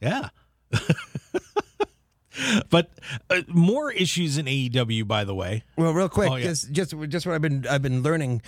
[0.00, 0.28] Yeah.
[2.70, 2.90] but
[3.30, 5.64] uh, more issues in AEW, by the way.
[5.76, 6.44] Well, real quick, Oh, yeah.
[6.44, 8.42] just just just what I've been I've been learning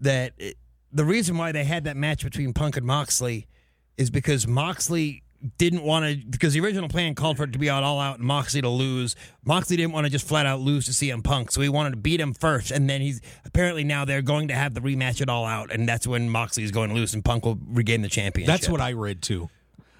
[0.00, 0.56] that it,
[0.92, 3.46] the reason why they had that match between Punk and Moxley
[3.96, 5.22] is because Moxley
[5.58, 8.18] didn't want to because the original plan called for it to be out all out
[8.18, 9.14] and Moxley to lose.
[9.44, 11.96] Moxley didn't want to just flat out lose to CM Punk, so he wanted to
[11.96, 15.28] beat him first, and then he's apparently now they're going to have the rematch it
[15.28, 18.08] all out, and that's when Moxley is going to lose and Punk will regain the
[18.08, 18.46] championship.
[18.52, 19.48] That's what I read too.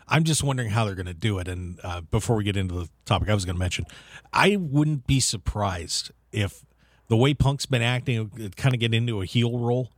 [0.08, 1.48] I'm just wondering how they're going to do it.
[1.48, 3.86] And uh, before we get into the topic, I was going to mention,
[4.32, 6.64] I wouldn't be surprised if
[7.08, 9.90] the way Punk's been acting, kind of get into a heel role,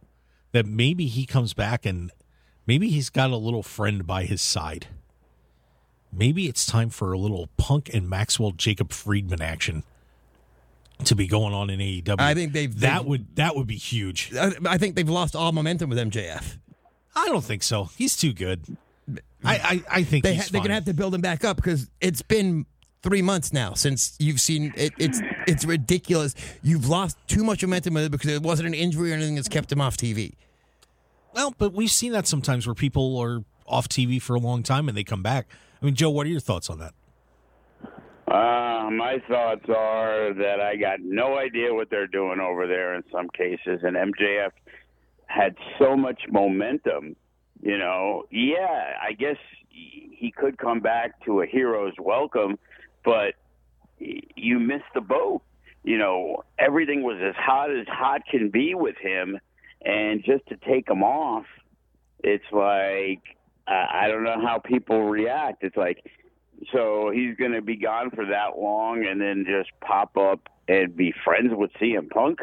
[0.53, 2.11] that maybe he comes back and
[2.66, 4.87] maybe he's got a little friend by his side.
[6.11, 9.83] Maybe it's time for a little Punk and Maxwell Jacob Friedman action
[11.05, 12.16] to be going on in AEW.
[12.18, 14.33] I think they've- that they've- would that would be huge.
[14.35, 16.57] I, I think they've lost all momentum with MJF.
[17.14, 17.90] I don't think so.
[17.97, 18.77] He's too good.
[19.44, 21.57] I I, I think They he's ha- they're gonna have to build him back up
[21.57, 22.66] because it's been
[23.03, 24.92] three months now since you've seen it.
[24.98, 26.35] It's it's ridiculous.
[26.62, 29.48] You've lost too much momentum with it because it wasn't an injury or anything that's
[29.48, 30.35] kept him off TV.
[31.35, 34.88] Well, but we've seen that sometimes where people are off TV for a long time
[34.88, 35.46] and they come back.
[35.81, 36.94] I mean, Joe, what are your thoughts on that?
[38.27, 43.03] Uh, my thoughts are that I got no idea what they're doing over there in
[43.11, 44.51] some cases, and MJF
[45.27, 47.16] had so much momentum.
[47.61, 49.37] You know, yeah, I guess
[49.71, 52.59] he could come back to a hero's welcome,
[53.05, 53.35] but
[53.99, 55.42] you missed the boat.
[55.85, 59.38] You know, everything was as hot as hot can be with him,
[59.85, 61.47] and just to take him off,
[62.23, 63.23] it's like
[63.66, 65.62] I don't know how people react.
[65.62, 66.05] It's like
[66.73, 70.97] so he's going to be gone for that long and then just pop up and
[70.97, 72.40] be friends with CM Punk.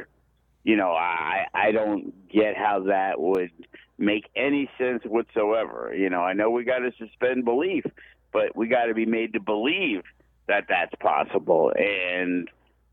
[0.65, 3.51] You know, I I don't get how that would
[3.97, 5.93] make any sense whatsoever.
[5.95, 7.85] You know, I know we got to suspend belief,
[8.33, 10.01] but we got to be made to believe
[10.47, 11.71] that that's possible.
[11.77, 12.49] And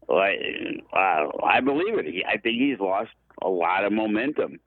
[0.06, 0.38] like,
[0.92, 2.04] uh, I believe it.
[2.04, 4.60] He, I think he's lost a lot of momentum.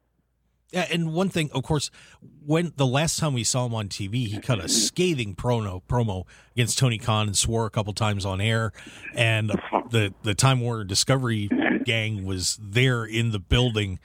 [0.72, 1.92] Yeah, and one thing, of course,
[2.44, 6.26] when the last time we saw him on TV, he cut a scathing promo promo
[6.56, 8.72] against Tony Khan and swore a couple times on air.
[9.14, 9.52] And
[9.92, 11.50] the the Time Warner Discovery
[11.86, 14.00] gang was there in the building,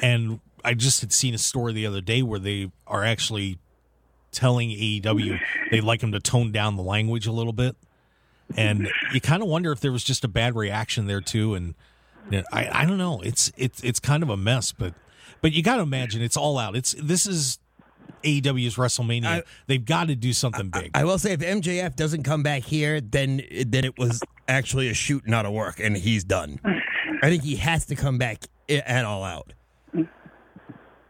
[0.00, 3.58] and I just had seen a story the other day where they are actually
[4.30, 5.38] telling AEW
[5.70, 7.76] they'd like them to tone down the language a little bit,
[8.56, 11.54] and you kind of wonder if there was just a bad reaction there too.
[11.54, 11.74] And
[12.30, 14.94] you know, I I don't know, it's it's it's kind of a mess, but.
[15.40, 16.76] But you got to imagine it's all out.
[16.76, 17.58] It's this is
[18.22, 19.24] AEW's WrestleMania.
[19.26, 20.92] I- They've got to do something big.
[20.94, 24.94] I will say if MJF doesn't come back here, then then it was actually a
[24.94, 26.60] shoot, not a work, and he's done.
[27.22, 29.52] I think he has to come back at all out.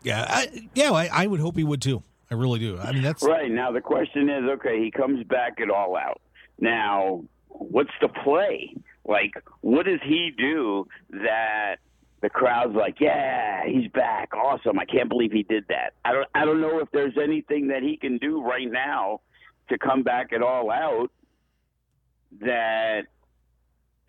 [0.02, 0.92] yeah, I, yeah.
[0.92, 2.02] I, I would hope he would too.
[2.30, 2.78] I really do.
[2.78, 3.50] I mean, that's Right.
[3.50, 6.20] Now the question is, okay, he comes back at all out.
[6.60, 8.76] Now, what's the play?
[9.04, 11.76] Like, what does he do that
[12.22, 14.78] the crowd's like, yeah, he's back, awesome.
[14.78, 15.94] I can't believe he did that.
[16.04, 19.20] I don't, I don't know if there's anything that he can do right now
[19.68, 21.10] to come back at all out.
[22.40, 23.02] That,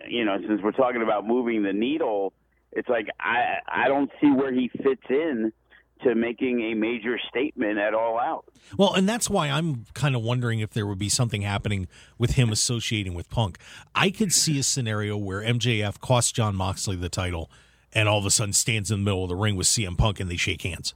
[0.08, 2.34] you know, since we're talking about moving the needle,
[2.72, 5.52] it's like I, I don't see where he fits in
[6.04, 8.46] to making a major statement at all out.
[8.78, 11.88] well, and that's why I'm kind of wondering if there would be something happening
[12.18, 13.58] with him associating with Punk.
[13.96, 17.50] I could see a scenario where MJF costs Jon Moxley the title,
[17.94, 20.20] and all of a sudden stands in the middle of the ring with CM Punk
[20.20, 20.94] and they shake hands,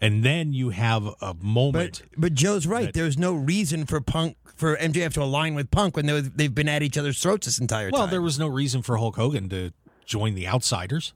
[0.00, 2.02] and then you have a moment.
[2.12, 2.86] But but Joe's right.
[2.86, 6.54] That- There's no reason for Punk for MJF to align with Punk when they- they've
[6.54, 8.00] been at each other's throats this entire well, time.
[8.00, 9.72] Well, there was no reason for Hulk Hogan to
[10.06, 11.14] join the Outsiders.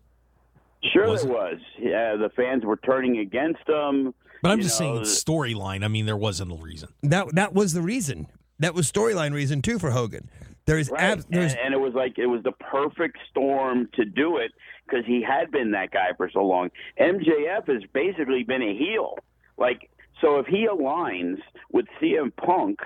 [0.92, 1.34] Sure, Was there it?
[1.34, 1.58] was.
[1.78, 4.12] Yeah, the fans were turning against him.
[4.42, 5.82] But I'm just know, saying storyline.
[5.82, 6.90] I mean, there wasn't a reason.
[7.02, 8.26] that that was the reason.
[8.58, 10.28] That was storyline reason too for Hogan.
[10.66, 11.02] There is Right.
[11.02, 14.52] ab- there's and, and it was like it was the perfect storm to do it
[14.86, 16.70] because he had been that guy for so long.
[17.00, 19.18] MJF has basically been a heel.
[19.56, 21.38] Like, so if he aligns
[21.72, 22.80] with CM Punk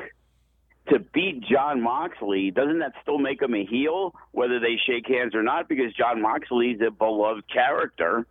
[0.91, 5.35] to beat Jon Moxley, doesn't that still make him a heel, whether they shake hands
[5.35, 5.69] or not?
[5.69, 8.27] Because Jon Moxley's a beloved character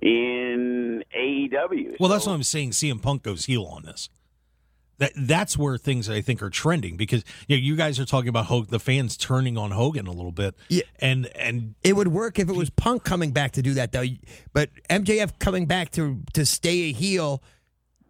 [0.00, 1.96] in AEW.
[1.98, 2.70] Well, that's what I'm saying.
[2.70, 4.08] CM Punk goes heel on this.
[4.98, 8.28] That that's where things I think are trending because you know you guys are talking
[8.28, 10.56] about Hogan, the fans turning on Hogan a little bit.
[10.68, 10.82] Yeah.
[10.98, 14.04] and and it would work if it was Punk coming back to do that though.
[14.52, 17.42] But MJF coming back to to stay a heel,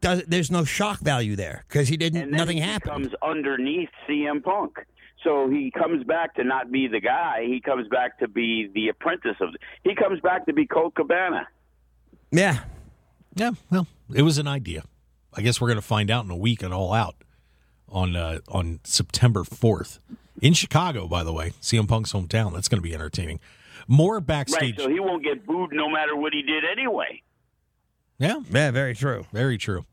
[0.00, 2.22] does, there's no shock value there because he didn't.
[2.22, 2.92] and then nothing he happened.
[2.92, 4.78] comes underneath CM Punk.
[5.24, 7.42] So he comes back to not be the guy.
[7.44, 9.50] He comes back to be the apprentice of.
[9.82, 11.48] He comes back to be Colt Cabana.
[12.30, 12.60] yeah,
[13.34, 14.84] yeah, well, it was an idea.
[15.34, 17.16] I guess we're going to find out in a week and all out
[17.88, 20.00] on uh, on September fourth
[20.40, 21.06] in Chicago.
[21.06, 22.52] By the way, CM Punk's hometown.
[22.52, 23.40] That's going to be entertaining.
[23.86, 24.78] More Right, backstage.
[24.78, 27.22] so he won't get booed no matter what he did anyway.
[28.18, 29.24] yeah, Yeah, very true.
[29.32, 29.86] Very true.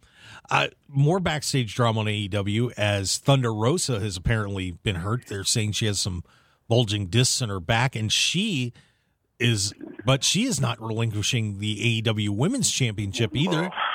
[0.50, 5.28] Uh, more backstage drama on AEW as Thunder Rosa has apparently been hurt.
[5.28, 6.24] They're saying she has some
[6.68, 8.74] bulging discs in her back, and she
[9.40, 9.74] is,
[10.06, 13.72] but she is not relinquishing the AEW Women's Championship either.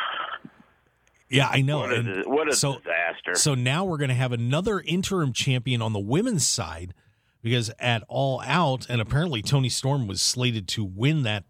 [1.30, 1.78] Yeah, I know.
[1.80, 3.34] What a, what a so, disaster.
[3.36, 6.92] so now we're going to have another interim champion on the women's side
[7.40, 11.44] because at All Out, and apparently Toni Storm was slated to win that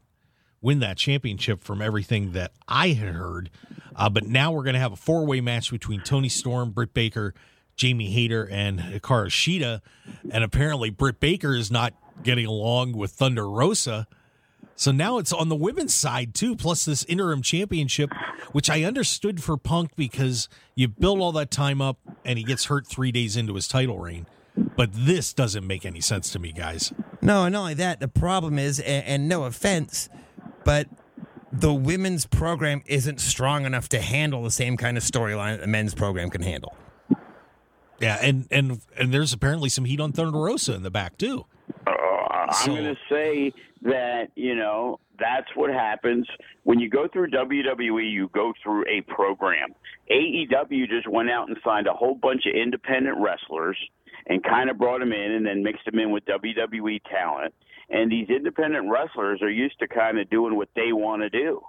[0.63, 3.51] win that championship from everything that I had heard.
[3.97, 6.93] Uh, but now we're going to have a four way match between Toni Storm, Britt
[6.93, 7.35] Baker,
[7.77, 9.81] Jamie Hayter, and Hikaru Shida.
[10.31, 14.07] And apparently Britt Baker is not getting along with Thunder Rosa.
[14.81, 18.09] So now it's on the women's side too, plus this interim championship,
[18.53, 22.65] which I understood for Punk because you build all that time up and he gets
[22.65, 24.25] hurt three days into his title reign.
[24.57, 26.95] But this doesn't make any sense to me, guys.
[27.21, 30.09] No, and not only that, the problem is, and, and no offense,
[30.65, 30.89] but
[31.53, 35.67] the women's program isn't strong enough to handle the same kind of storyline that the
[35.67, 36.75] men's program can handle.
[38.01, 41.45] Yeah, and and and there's apparently some heat on Thunder Rosa in the back too.
[41.87, 43.53] Uh, I'm So- going to say
[43.83, 46.27] that you know that's what happens
[46.65, 48.11] when you go through WWE.
[48.11, 49.75] You go through a program.
[50.11, 53.77] AEW just went out and signed a whole bunch of independent wrestlers
[54.27, 57.55] and kind of brought them in and then mixed them in with WWE talent.
[57.91, 61.61] And these independent wrestlers are used to kind of doing what they want to do.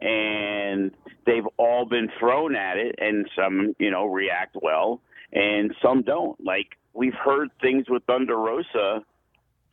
[0.00, 0.90] And
[1.24, 5.00] they've all been thrown at it, and some, you know, react well,
[5.32, 6.38] and some don't.
[6.44, 9.02] Like we've heard things with Thunder Rosa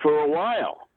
[0.01, 0.87] for a while.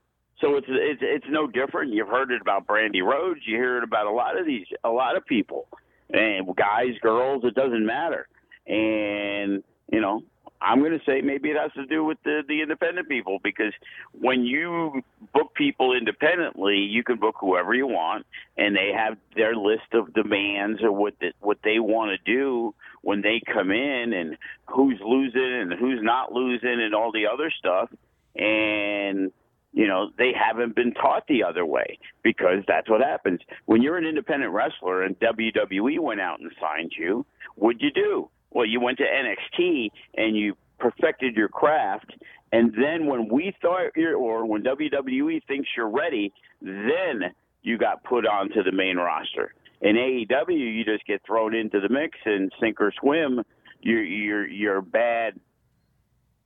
[0.40, 1.92] So it's it's it's no different.
[1.92, 3.40] You've heard it about Brandi Rhodes.
[3.46, 5.66] You hear it about a lot of these, a lot of people,
[6.10, 7.42] and guys, girls.
[7.44, 8.28] It doesn't matter.
[8.66, 10.22] And you know,
[10.60, 13.72] I'm going to say maybe it has to do with the the independent people because
[14.12, 18.26] when you book people independently, you can book whoever you want,
[18.58, 22.74] and they have their list of demands or what the, what they want to do
[23.00, 27.50] when they come in, and who's losing and who's not losing, and all the other
[27.58, 27.88] stuff.
[28.34, 29.32] And
[29.76, 33.98] you know they haven't been taught the other way because that's what happens when you're
[33.98, 37.24] an independent wrestler and WWE went out and signed you.
[37.54, 38.30] What'd you do?
[38.50, 42.10] Well, you went to NXT and you perfected your craft,
[42.52, 48.02] and then when we thought you're, or when WWE thinks you're ready, then you got
[48.02, 49.52] put onto the main roster.
[49.82, 53.42] In AEW, you just get thrown into the mix and sink or swim.
[53.82, 55.38] Your your your bad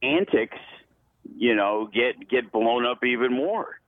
[0.03, 0.59] antics,
[1.37, 3.81] you know, get get blown up even more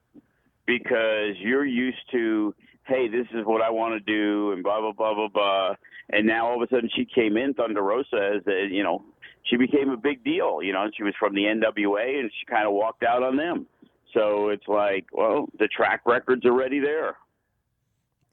[0.65, 2.53] because you're used to,
[2.85, 5.75] hey, this is what I want to do, and blah blah blah blah blah.
[6.09, 9.03] And now all of a sudden she came in Thunder Rosa as a, you know,
[9.49, 10.61] she became a big deal.
[10.61, 13.67] You know, she was from the NWA and she kind of walked out on them.
[14.13, 17.15] So it's like, well, the track record's already there.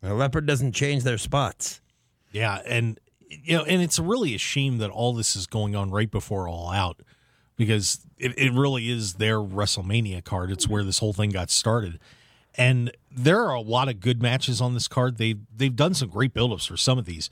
[0.02, 1.80] A leopard doesn't change their spots.
[2.32, 2.98] Yeah, and
[3.28, 6.48] you know, and it's really a shame that all this is going on right before
[6.48, 7.02] All Out
[7.60, 10.50] because it, it really is their WrestleMania card.
[10.50, 12.00] It's where this whole thing got started.
[12.54, 15.18] And there are a lot of good matches on this card.
[15.18, 17.28] They've they've done some great buildups for some of these.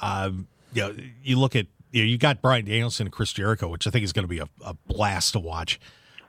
[0.00, 3.68] Um, you know, you look at you know, you got Bryan Danielson and Chris Jericho,
[3.68, 5.78] which I think is going to be a, a blast to watch.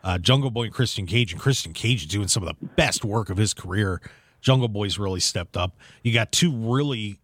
[0.03, 3.05] Uh, Jungle Boy and Christian Cage, and Christian Cage is doing some of the best
[3.05, 4.01] work of his career.
[4.41, 5.77] Jungle Boy's really stepped up.
[6.03, 7.21] You got two really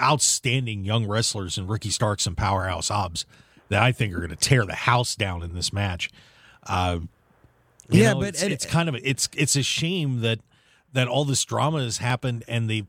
[0.00, 3.26] outstanding young wrestlers in Ricky Starks and Powerhouse Hobbs
[3.74, 6.08] that I think are going to tear the house down in this match.
[6.64, 7.00] Uh,
[7.90, 10.38] Yeah, know, but- it's, and- it's kind of it's it's a shame that
[10.92, 12.84] that all this drama has happened and they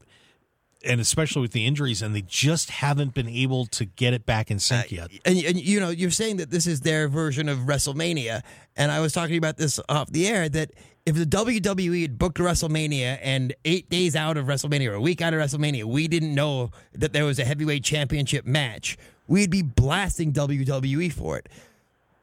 [0.85, 4.51] and especially with the injuries and they just haven't been able to get it back
[4.51, 5.09] in sync yet.
[5.25, 8.43] And, and you know, you're saying that this is their version of WrestleMania,
[8.77, 10.69] and I was talking about this off the air that
[11.07, 15.21] if the WWE had booked WrestleMania and eight days out of WrestleMania or a week
[15.21, 18.95] out of WrestleMania, we didn't know that there was a heavyweight championship match,
[19.27, 21.49] we'd be blasting WWE for it.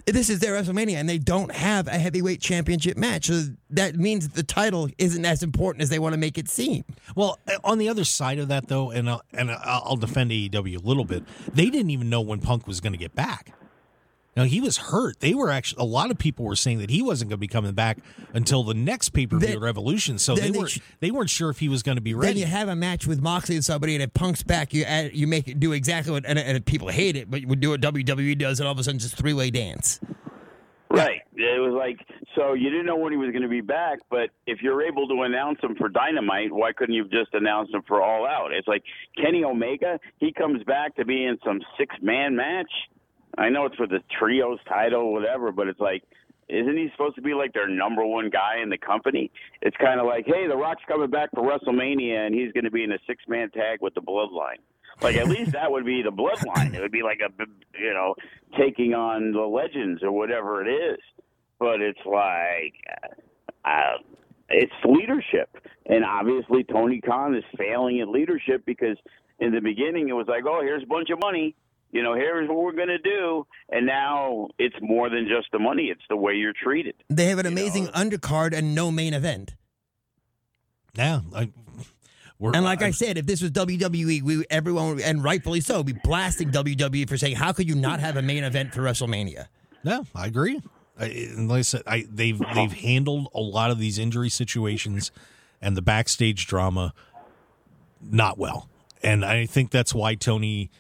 [0.05, 3.27] This is their WrestleMania, and they don't have a heavyweight championship match.
[3.27, 6.85] So that means the title isn't as important as they want to make it seem.
[7.15, 10.83] Well, uh, on the other side of that, though, and I'll, and I'll defend AEW
[10.83, 11.23] a little bit.
[11.55, 13.53] They didn't even know when Punk was going to get back.
[14.35, 15.21] Now he was hurt.
[15.21, 17.49] They were actually a lot of people were saying that he wasn't going to be
[17.49, 17.99] coming back
[18.33, 20.19] until the next pay per view Revolution.
[20.19, 22.35] So they they weren't they weren't sure if he was going to be ready.
[22.35, 25.15] Then you have a match with Moxley and somebody, and it Punk's back, you add,
[25.15, 27.71] you make it do exactly what, and, and people hate it, but you would do
[27.71, 30.01] what WWE does, and all of a sudden just three way dance.
[30.91, 31.23] Right.
[31.35, 34.31] It was like so you didn't know when he was going to be back, but
[34.47, 37.83] if you're able to announce him for Dynamite, why couldn't you have just announced him
[37.87, 38.53] for All Out?
[38.53, 38.83] It's like
[39.23, 42.71] Kenny Omega, he comes back to be in some six man match.
[43.39, 46.03] I know it's for the trios title, whatever, but it's like,
[46.49, 49.31] isn't he supposed to be like their number one guy in the company?
[49.63, 52.71] It's kind of like, hey, The Rock's coming back for WrestleMania, and he's going to
[52.71, 54.61] be in a six man tag with the Bloodline.
[55.01, 56.75] Like at least that would be the Bloodline.
[56.75, 57.31] It would be like a,
[57.81, 58.15] you know,
[58.59, 60.99] taking on the Legends or whatever it is.
[61.59, 62.75] But it's like,
[63.65, 63.99] uh,
[64.49, 65.49] it's leadership,
[65.87, 68.99] and obviously Tony Khan is failing at leadership because
[69.39, 71.55] in the beginning it was like, oh, here's a bunch of money
[71.93, 73.47] you know, here's what we're going to do.
[73.71, 76.95] And now it's more than just the money, it's the way you're treated.
[77.09, 77.91] They have an amazing know?
[77.93, 79.55] undercard and no main event.
[80.95, 81.21] Yeah.
[81.35, 81.51] I,
[82.41, 85.93] and like I, I, said, if this was WWE, we everyone and rightfully so be
[85.93, 89.47] blasting WWE for saying, "How could you not have a main event for WrestleMania?"
[89.85, 90.61] No, I agree.
[90.99, 95.13] I, and like I said, I, they've they've handled a lot of these injury situations
[95.61, 96.95] and the backstage drama
[98.01, 98.69] not well,
[99.05, 100.73] and I think that's why Tony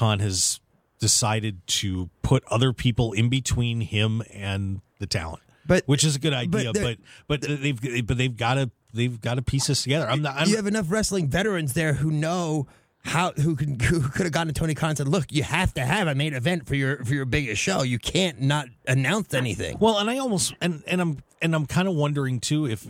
[0.00, 0.60] Khan has
[0.98, 5.42] decided to put other people in between him and the talent.
[5.66, 6.96] But which is a good idea, but
[7.28, 10.08] but, but they've but they've got to they've got to piece this together.
[10.08, 10.36] I'm not.
[10.36, 12.66] I'm, you have enough wrestling veterans there who know
[13.04, 15.74] how who can who could have gotten to Tony Khan and said, "Look, you have
[15.74, 17.82] to have a main event for your for your biggest show.
[17.82, 21.86] You can't not announce anything." Well, and I almost and and I'm and I'm kind
[21.86, 22.86] of wondering too if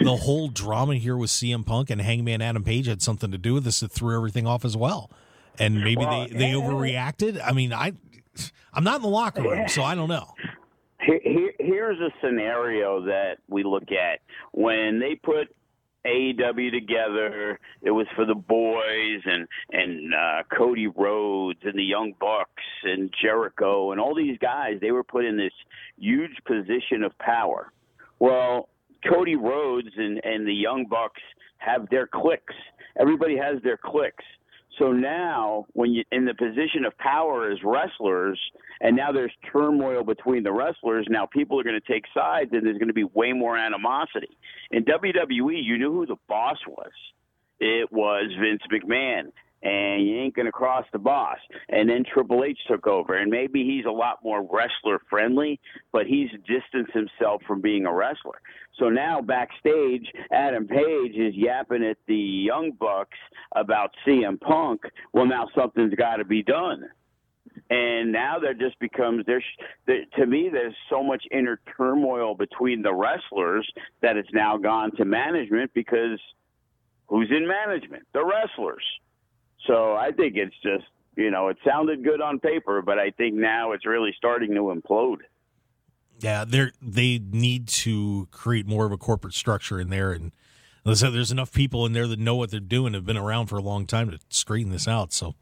[0.00, 3.54] the whole drama here with CM Punk and Hangman Adam Page had something to do
[3.54, 5.08] with this that threw everything off as well
[5.58, 7.40] and maybe well, they, they overreacted.
[7.44, 7.92] I mean, I
[8.72, 10.28] I'm not in the locker room, so I don't know.
[11.00, 14.20] Here, here's a scenario that we look at
[14.52, 15.48] when they put
[16.06, 17.58] AEW together.
[17.82, 23.12] It was for the boys and and uh, Cody Rhodes and the Young Bucks and
[23.20, 24.78] Jericho and all these guys.
[24.80, 25.52] They were put in this
[25.98, 27.72] huge position of power.
[28.18, 28.68] Well,
[29.08, 31.20] Cody Rhodes and and the Young Bucks
[31.58, 32.54] have their clicks.
[32.98, 34.24] Everybody has their clicks.
[34.78, 38.40] So now, when you're in the position of power as wrestlers,
[38.80, 42.64] and now there's turmoil between the wrestlers, now people are going to take sides, and
[42.64, 44.38] there's going to be way more animosity.
[44.70, 46.92] In WWE, you knew who the boss was.
[47.58, 49.32] It was Vince McMahon
[49.62, 51.38] and you ain't going to cross the boss.
[51.68, 55.60] And then Triple H took over, and maybe he's a lot more wrestler friendly,
[55.92, 58.40] but he's distanced himself from being a wrestler.
[58.78, 63.18] So now backstage, Adam Page is yapping at the Young Bucks
[63.54, 64.82] about CM Punk.
[65.12, 66.84] Well, now something's got to be done.
[67.68, 69.44] And now there just becomes there's
[69.86, 73.70] there, to me there's so much inner turmoil between the wrestlers
[74.02, 76.18] that it's now gone to management because
[77.06, 78.04] who's in management?
[78.12, 78.84] The wrestlers.
[79.66, 80.84] So I think it's just,
[81.16, 84.74] you know, it sounded good on paper, but I think now it's really starting to
[84.74, 85.18] implode.
[86.20, 90.32] Yeah, they they need to create more of a corporate structure in there, and
[90.84, 93.62] there's enough people in there that know what they're doing, have been around for a
[93.62, 95.14] long time to straighten this out.
[95.14, 95.34] So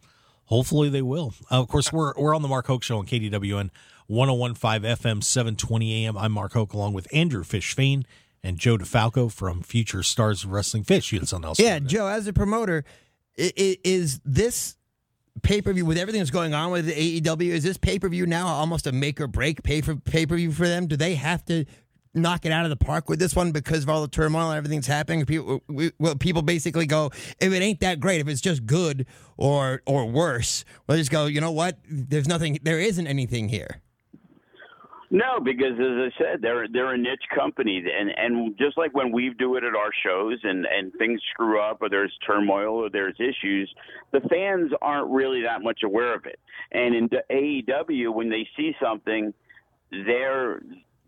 [0.46, 1.34] hopefully they will.
[1.50, 3.70] Uh, of course, we're we're on the Mark Hoke Show on KDWN
[4.06, 6.16] 1015 FM 720 AM.
[6.16, 8.06] I'm Mark Hoke along with Andrew Fish Fain
[8.42, 11.12] and Joe DeFalco from Future Stars of Wrestling Fish.
[11.12, 11.58] You had something else?
[11.58, 12.84] Yeah, Joe, as a promoter,
[13.38, 14.76] is this
[15.42, 17.50] pay per view with everything that's going on with the AEW?
[17.50, 20.36] Is this pay per view now almost a make or break pay for pay per
[20.36, 20.86] view for them?
[20.86, 21.64] Do they have to
[22.14, 24.58] knock it out of the park with this one because of all the turmoil and
[24.58, 25.24] everything's happening?
[25.24, 25.60] People,
[26.18, 27.10] people basically go,
[27.40, 31.26] if it ain't that great, if it's just good or or worse, we'll just go.
[31.26, 31.78] You know what?
[31.88, 32.58] There's nothing.
[32.62, 33.80] There isn't anything here.
[35.10, 39.10] No, because as I said, they're they're a niche company, and and just like when
[39.10, 42.90] we do it at our shows, and and things screw up, or there's turmoil, or
[42.90, 43.72] there's issues,
[44.12, 46.38] the fans aren't really that much aware of it.
[46.72, 49.32] And in AEW, when they see something,
[49.90, 50.60] they're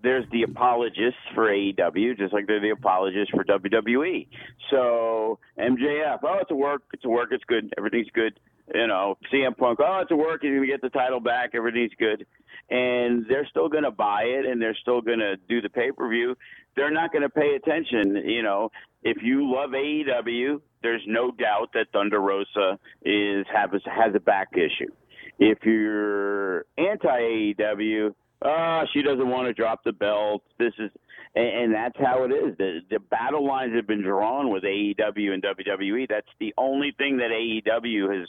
[0.03, 4.29] there's the apologists for AEW, just like they're the apologists for WWE.
[4.71, 8.41] So MJF, oh, it's a work, it's a work, it's good, everything's good.
[8.73, 11.93] You know, CM Punk, oh, it's a work, you're gonna get the title back, everything's
[11.99, 12.25] good
[12.71, 15.91] and they're still going to buy it and they're still going to do the pay
[15.91, 16.37] per view.
[16.77, 18.17] They're not going to pay attention.
[18.25, 18.71] You know,
[19.03, 24.49] if you love AEW, there's no doubt that Thunder Rosa is have has a back
[24.55, 24.91] issue.
[25.39, 28.15] If you're anti AEW,
[28.45, 30.43] ah, uh, she doesn't want to drop the belt.
[30.59, 30.91] This is,
[31.35, 32.57] and, and that's how it is.
[32.59, 36.09] The, the battle lines have been drawn with AEW and WWE.
[36.09, 38.29] That's the only thing that AEW has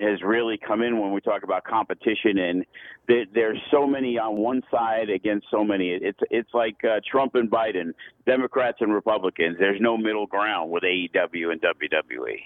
[0.00, 2.64] has really come in when we talk about competition, and
[3.08, 5.90] there, there's so many on one side against so many.
[5.90, 7.92] It's it's like uh, Trump and Biden,
[8.26, 9.56] Democrats and Republicans.
[9.58, 12.40] There's no middle ground with AEW and WWE.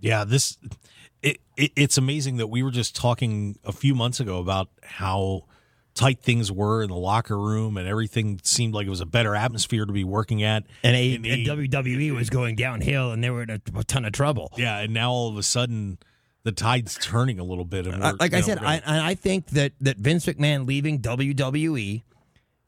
[0.00, 0.56] Yeah, this
[1.22, 5.44] it, it, it's amazing that we were just talking a few months ago about how
[5.94, 9.34] tight things were in the locker room and everything seemed like it was a better
[9.34, 10.64] atmosphere to be working at.
[10.82, 13.84] And, a, and, a, and WWE was going downhill and they were in a, a
[13.84, 14.52] ton of trouble.
[14.56, 15.98] Yeah, and now all of a sudden
[16.42, 17.86] the tide's turning a little bit.
[17.86, 19.96] And Uh, we're, like I know, said, we're I, gonna- and I think that, that
[19.98, 22.02] Vince McMahon leaving WWE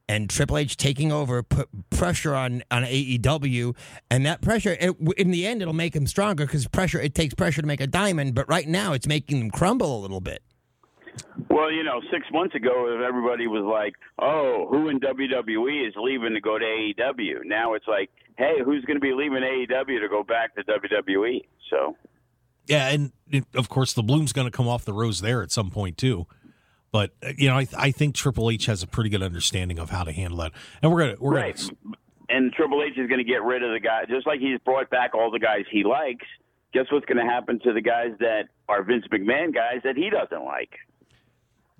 [0.09, 3.75] and Triple H taking over put pressure on, on AEW,
[4.11, 7.35] and that pressure, it, in the end, it'll make him stronger because pressure it takes
[7.35, 8.35] pressure to make a diamond.
[8.35, 10.43] But right now, it's making them crumble a little bit.
[11.51, 15.95] Well, you know, six months ago, if everybody was like, "Oh, who in WWE is
[15.97, 20.01] leaving to go to AEW?" Now it's like, "Hey, who's going to be leaving AEW
[20.01, 21.97] to go back to WWE?" So,
[22.67, 25.51] yeah, and it, of course the bloom's going to come off the rose there at
[25.51, 26.27] some point too.
[26.91, 29.91] But uh, you know, I, I think Triple H has a pretty good understanding of
[29.91, 30.53] how to handle that,
[30.83, 31.57] and we're gonna we're right.
[31.57, 31.97] gonna
[32.29, 34.91] And Triple H is going to get rid of the guy, just like he's brought
[34.91, 36.27] back all the guys he likes.
[36.73, 40.09] Guess what's going to happen to the guys that are Vince McMahon guys that he
[40.09, 40.71] doesn't like?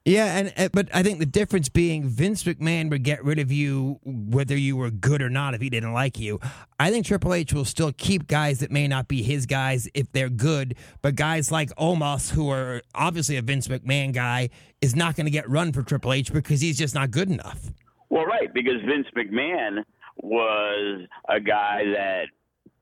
[0.05, 3.53] Yeah, and uh, but I think the difference being Vince McMahon would get rid of
[3.53, 6.41] you whether you were good or not if he didn't like you.
[6.81, 10.11] I think Triple H will still keep guys that may not be his guys if
[10.11, 14.51] they're good, but guys like Omos, who are obviously a Vince McMahon guy,
[14.81, 17.71] is not going to get run for Triple H because he's just not good enough.
[18.11, 19.85] Well, right, because Vince McMahon
[20.17, 22.25] was a guy that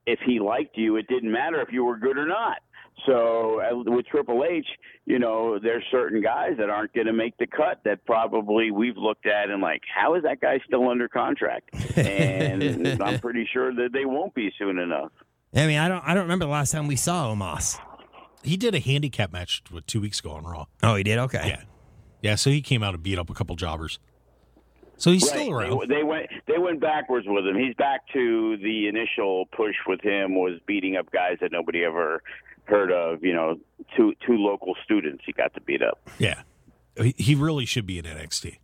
[0.06, 2.58] if he liked you, it didn't matter if you were good or not.
[3.06, 4.66] So uh, with Triple H,
[5.06, 8.96] you know, there's certain guys that aren't going to make the cut that probably we've
[8.96, 11.70] looked at and like, how is that guy still under contract?
[11.96, 15.12] And I'm pretty sure that they won't be soon enough.
[15.54, 17.78] I mean, I don't, I don't remember the last time we saw Omos.
[18.42, 20.66] he did a handicap match what, two weeks ago on Raw.
[20.82, 21.18] Oh, he did.
[21.18, 21.42] Okay.
[21.44, 21.62] Yeah,
[22.22, 22.34] yeah.
[22.36, 23.98] So he came out and beat up a couple jobbers.
[25.00, 25.80] So he's still around.
[25.88, 27.56] They, they went they went backwards with him.
[27.56, 32.22] He's back to the initial push with him was beating up guys that nobody ever
[32.70, 33.22] heard of.
[33.24, 33.58] You know,
[33.96, 35.98] two two local students he got to beat up.
[36.18, 36.42] Yeah,
[36.96, 38.56] he, he really should be in NXT.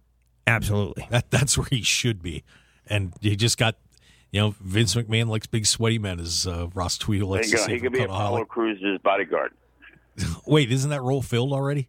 [0.47, 1.07] Absolutely.
[1.11, 2.45] That that's where he should be,
[2.87, 3.77] and he just got.
[4.33, 7.57] You know, Vince McMahon likes big sweaty men, as uh, Ross Tweedle There likes to
[7.57, 7.63] go.
[7.65, 7.73] say.
[7.75, 8.05] He could be Cultaholic.
[8.05, 9.53] Apollo Crews's bodyguard.
[10.47, 11.89] Wait, isn't that role filled already?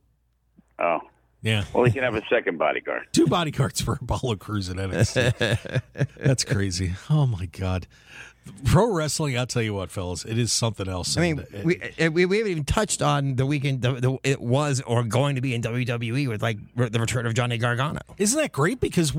[0.80, 0.99] Oh,
[1.41, 3.07] Yeah, well, he can have a second bodyguard.
[3.11, 5.82] two bodyguards for Apollo Crews in NXT.
[6.18, 6.93] That's crazy.
[7.09, 7.88] Oh my god,
[8.66, 9.38] pro wrestling.
[9.38, 11.18] I'll tell you what, fellas, it is something else.
[11.18, 13.93] I mean, And, uh, we, uh, we we haven't even touched on the weekend the,
[13.93, 17.34] the, it was or going to be in WWE with like re- the return of
[17.34, 18.02] Johnny Gargano.
[18.18, 18.80] isn't that great?
[18.80, 19.14] Because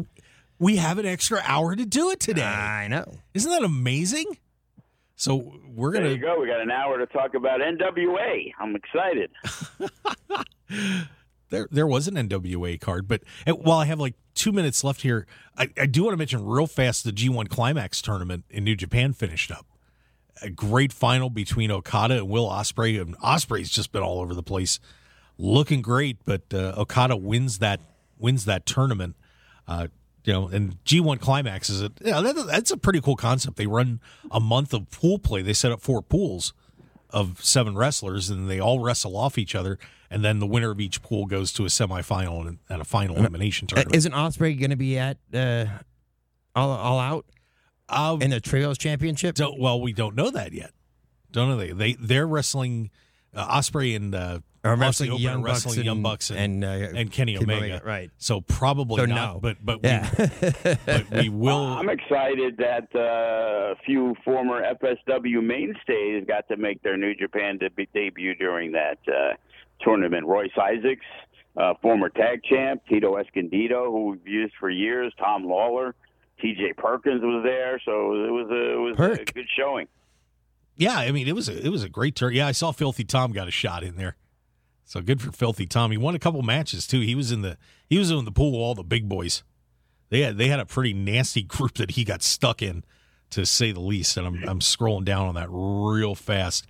[0.59, 2.43] we have an extra hour to do it today.
[2.43, 3.15] I know.
[3.35, 4.27] Isn't that amazing?
[5.17, 6.39] So we're gonna you go.
[6.41, 8.53] We got an hour to talk about NWA.
[8.61, 9.31] I'm excited.
[11.51, 15.27] there there was an NWA card, but while I have like two minutes left here,
[15.57, 19.13] I, I do want to mention real fast the G1 Climax tournament in New Japan
[19.13, 19.67] finished up.
[20.43, 24.43] A great final between Okada and Will Ospreay, and Ospreay's just been all over the
[24.43, 24.79] place,
[25.37, 26.19] looking great.
[26.25, 27.81] But uh, Okada wins that
[28.19, 29.17] wins that tournament.
[29.67, 29.89] Uh,
[30.25, 33.57] you know, and G1 Climax is you know, that, that's a pretty cool concept.
[33.57, 35.43] They run a month of pool play.
[35.43, 36.53] They set up four pools
[37.11, 39.79] of seven wrestlers, and they all wrestle off each other.
[40.11, 43.17] And then the winner of each pool goes to a semifinal and, and a final
[43.17, 43.97] elimination Uh, tournament.
[43.97, 45.67] Isn't Ospreay going to be at uh,
[46.55, 47.27] all all out
[47.89, 49.35] Uh, in the trios championship?
[49.35, 50.71] don't, well, we don't know that yet.
[51.31, 52.91] Don't know they they they're wrestling
[53.35, 56.65] uh, Ospreay and uh, Or wrestling Open Young wrestling Bucks Young and- Bucks and and,
[56.65, 57.65] uh, and Kenny Kenny Omega.
[57.65, 58.11] Omega, right.
[58.17, 59.35] So probably So not.
[59.35, 59.41] no.
[59.41, 60.09] But but Yeah.
[60.19, 61.67] we, but we will.
[61.67, 67.59] I'm excited that uh, a few former FSW mainstays got to make their New Japan
[67.59, 69.35] deb- debut during that uh,
[69.81, 70.27] tournament.
[70.27, 71.05] Royce Isaacs,
[71.57, 75.95] uh, former tag champ, Tito Escondido, who we've used for years, Tom Lawlor,
[76.41, 76.75] T.J.
[76.77, 79.89] Perkins was there, so it was a, it was a good showing.
[80.77, 82.33] Yeah, I mean it was a it was a great turn.
[82.33, 84.17] Yeah, I saw Filthy Tom got a shot in there.
[84.85, 85.91] So good for Filthy Tom.
[85.91, 87.01] He won a couple matches too.
[87.01, 87.59] He was in the
[87.89, 89.43] he was in the pool with all the big boys.
[90.09, 92.85] They had they had a pretty nasty group that he got stuck in,
[93.31, 94.17] to say the least.
[94.17, 96.67] And I'm I'm scrolling down on that real fast.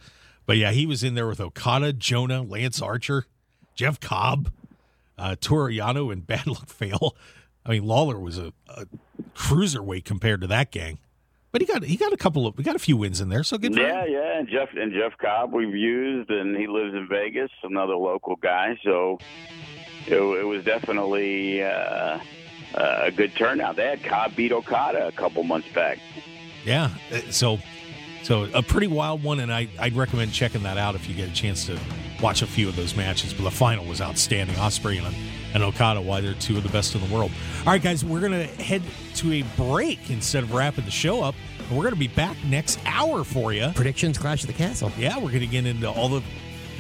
[0.49, 3.27] But yeah, he was in there with Okada, Jonah, Lance Archer,
[3.75, 4.51] Jeff Cobb,
[5.19, 7.15] uh, Toru Yano, and Bad Luck Fale.
[7.67, 8.87] I mean, Lawlor was a, a
[9.37, 10.99] cruiserweight compared to that gang.
[11.53, 13.43] But he got he got a couple of we got a few wins in there,
[13.43, 14.13] so good Yeah, him.
[14.13, 18.37] yeah, and Jeff and Jeff Cobb we've used, and he lives in Vegas, another local
[18.37, 18.79] guy.
[18.85, 19.19] So
[20.07, 22.19] it, it was definitely uh,
[22.75, 23.77] a good turnout.
[23.77, 25.99] They had Cobb beat Okada a couple months back.
[26.67, 26.91] Yeah.
[27.13, 27.59] uh, So,
[28.29, 31.31] so a pretty wild one, and I, I'd recommend checking that out if you get
[31.31, 31.79] a chance to
[32.23, 33.33] watch a few of those matches.
[33.33, 34.55] But the final was outstanding.
[34.57, 35.17] Ospreay and,
[35.55, 37.31] and Okada, why they're two of the best in the world.
[37.61, 38.83] All right, guys, we're gonna head
[39.15, 41.35] to a break instead of wrapping the show up.
[41.71, 43.71] And we're gonna be back next hour for you.
[43.75, 44.93] Predictions Clash of the Castle.
[44.99, 46.23] Yeah, we're gonna get into all the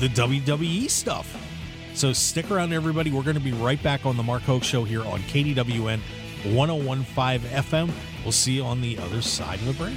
[0.01, 1.34] the WWE stuff.
[1.94, 3.11] So stick around, everybody.
[3.11, 6.01] We're gonna be right back on the Mark Hoke Show here on KDWN
[6.55, 7.90] 1015 FM.
[8.22, 9.96] We'll see you on the other side of the break.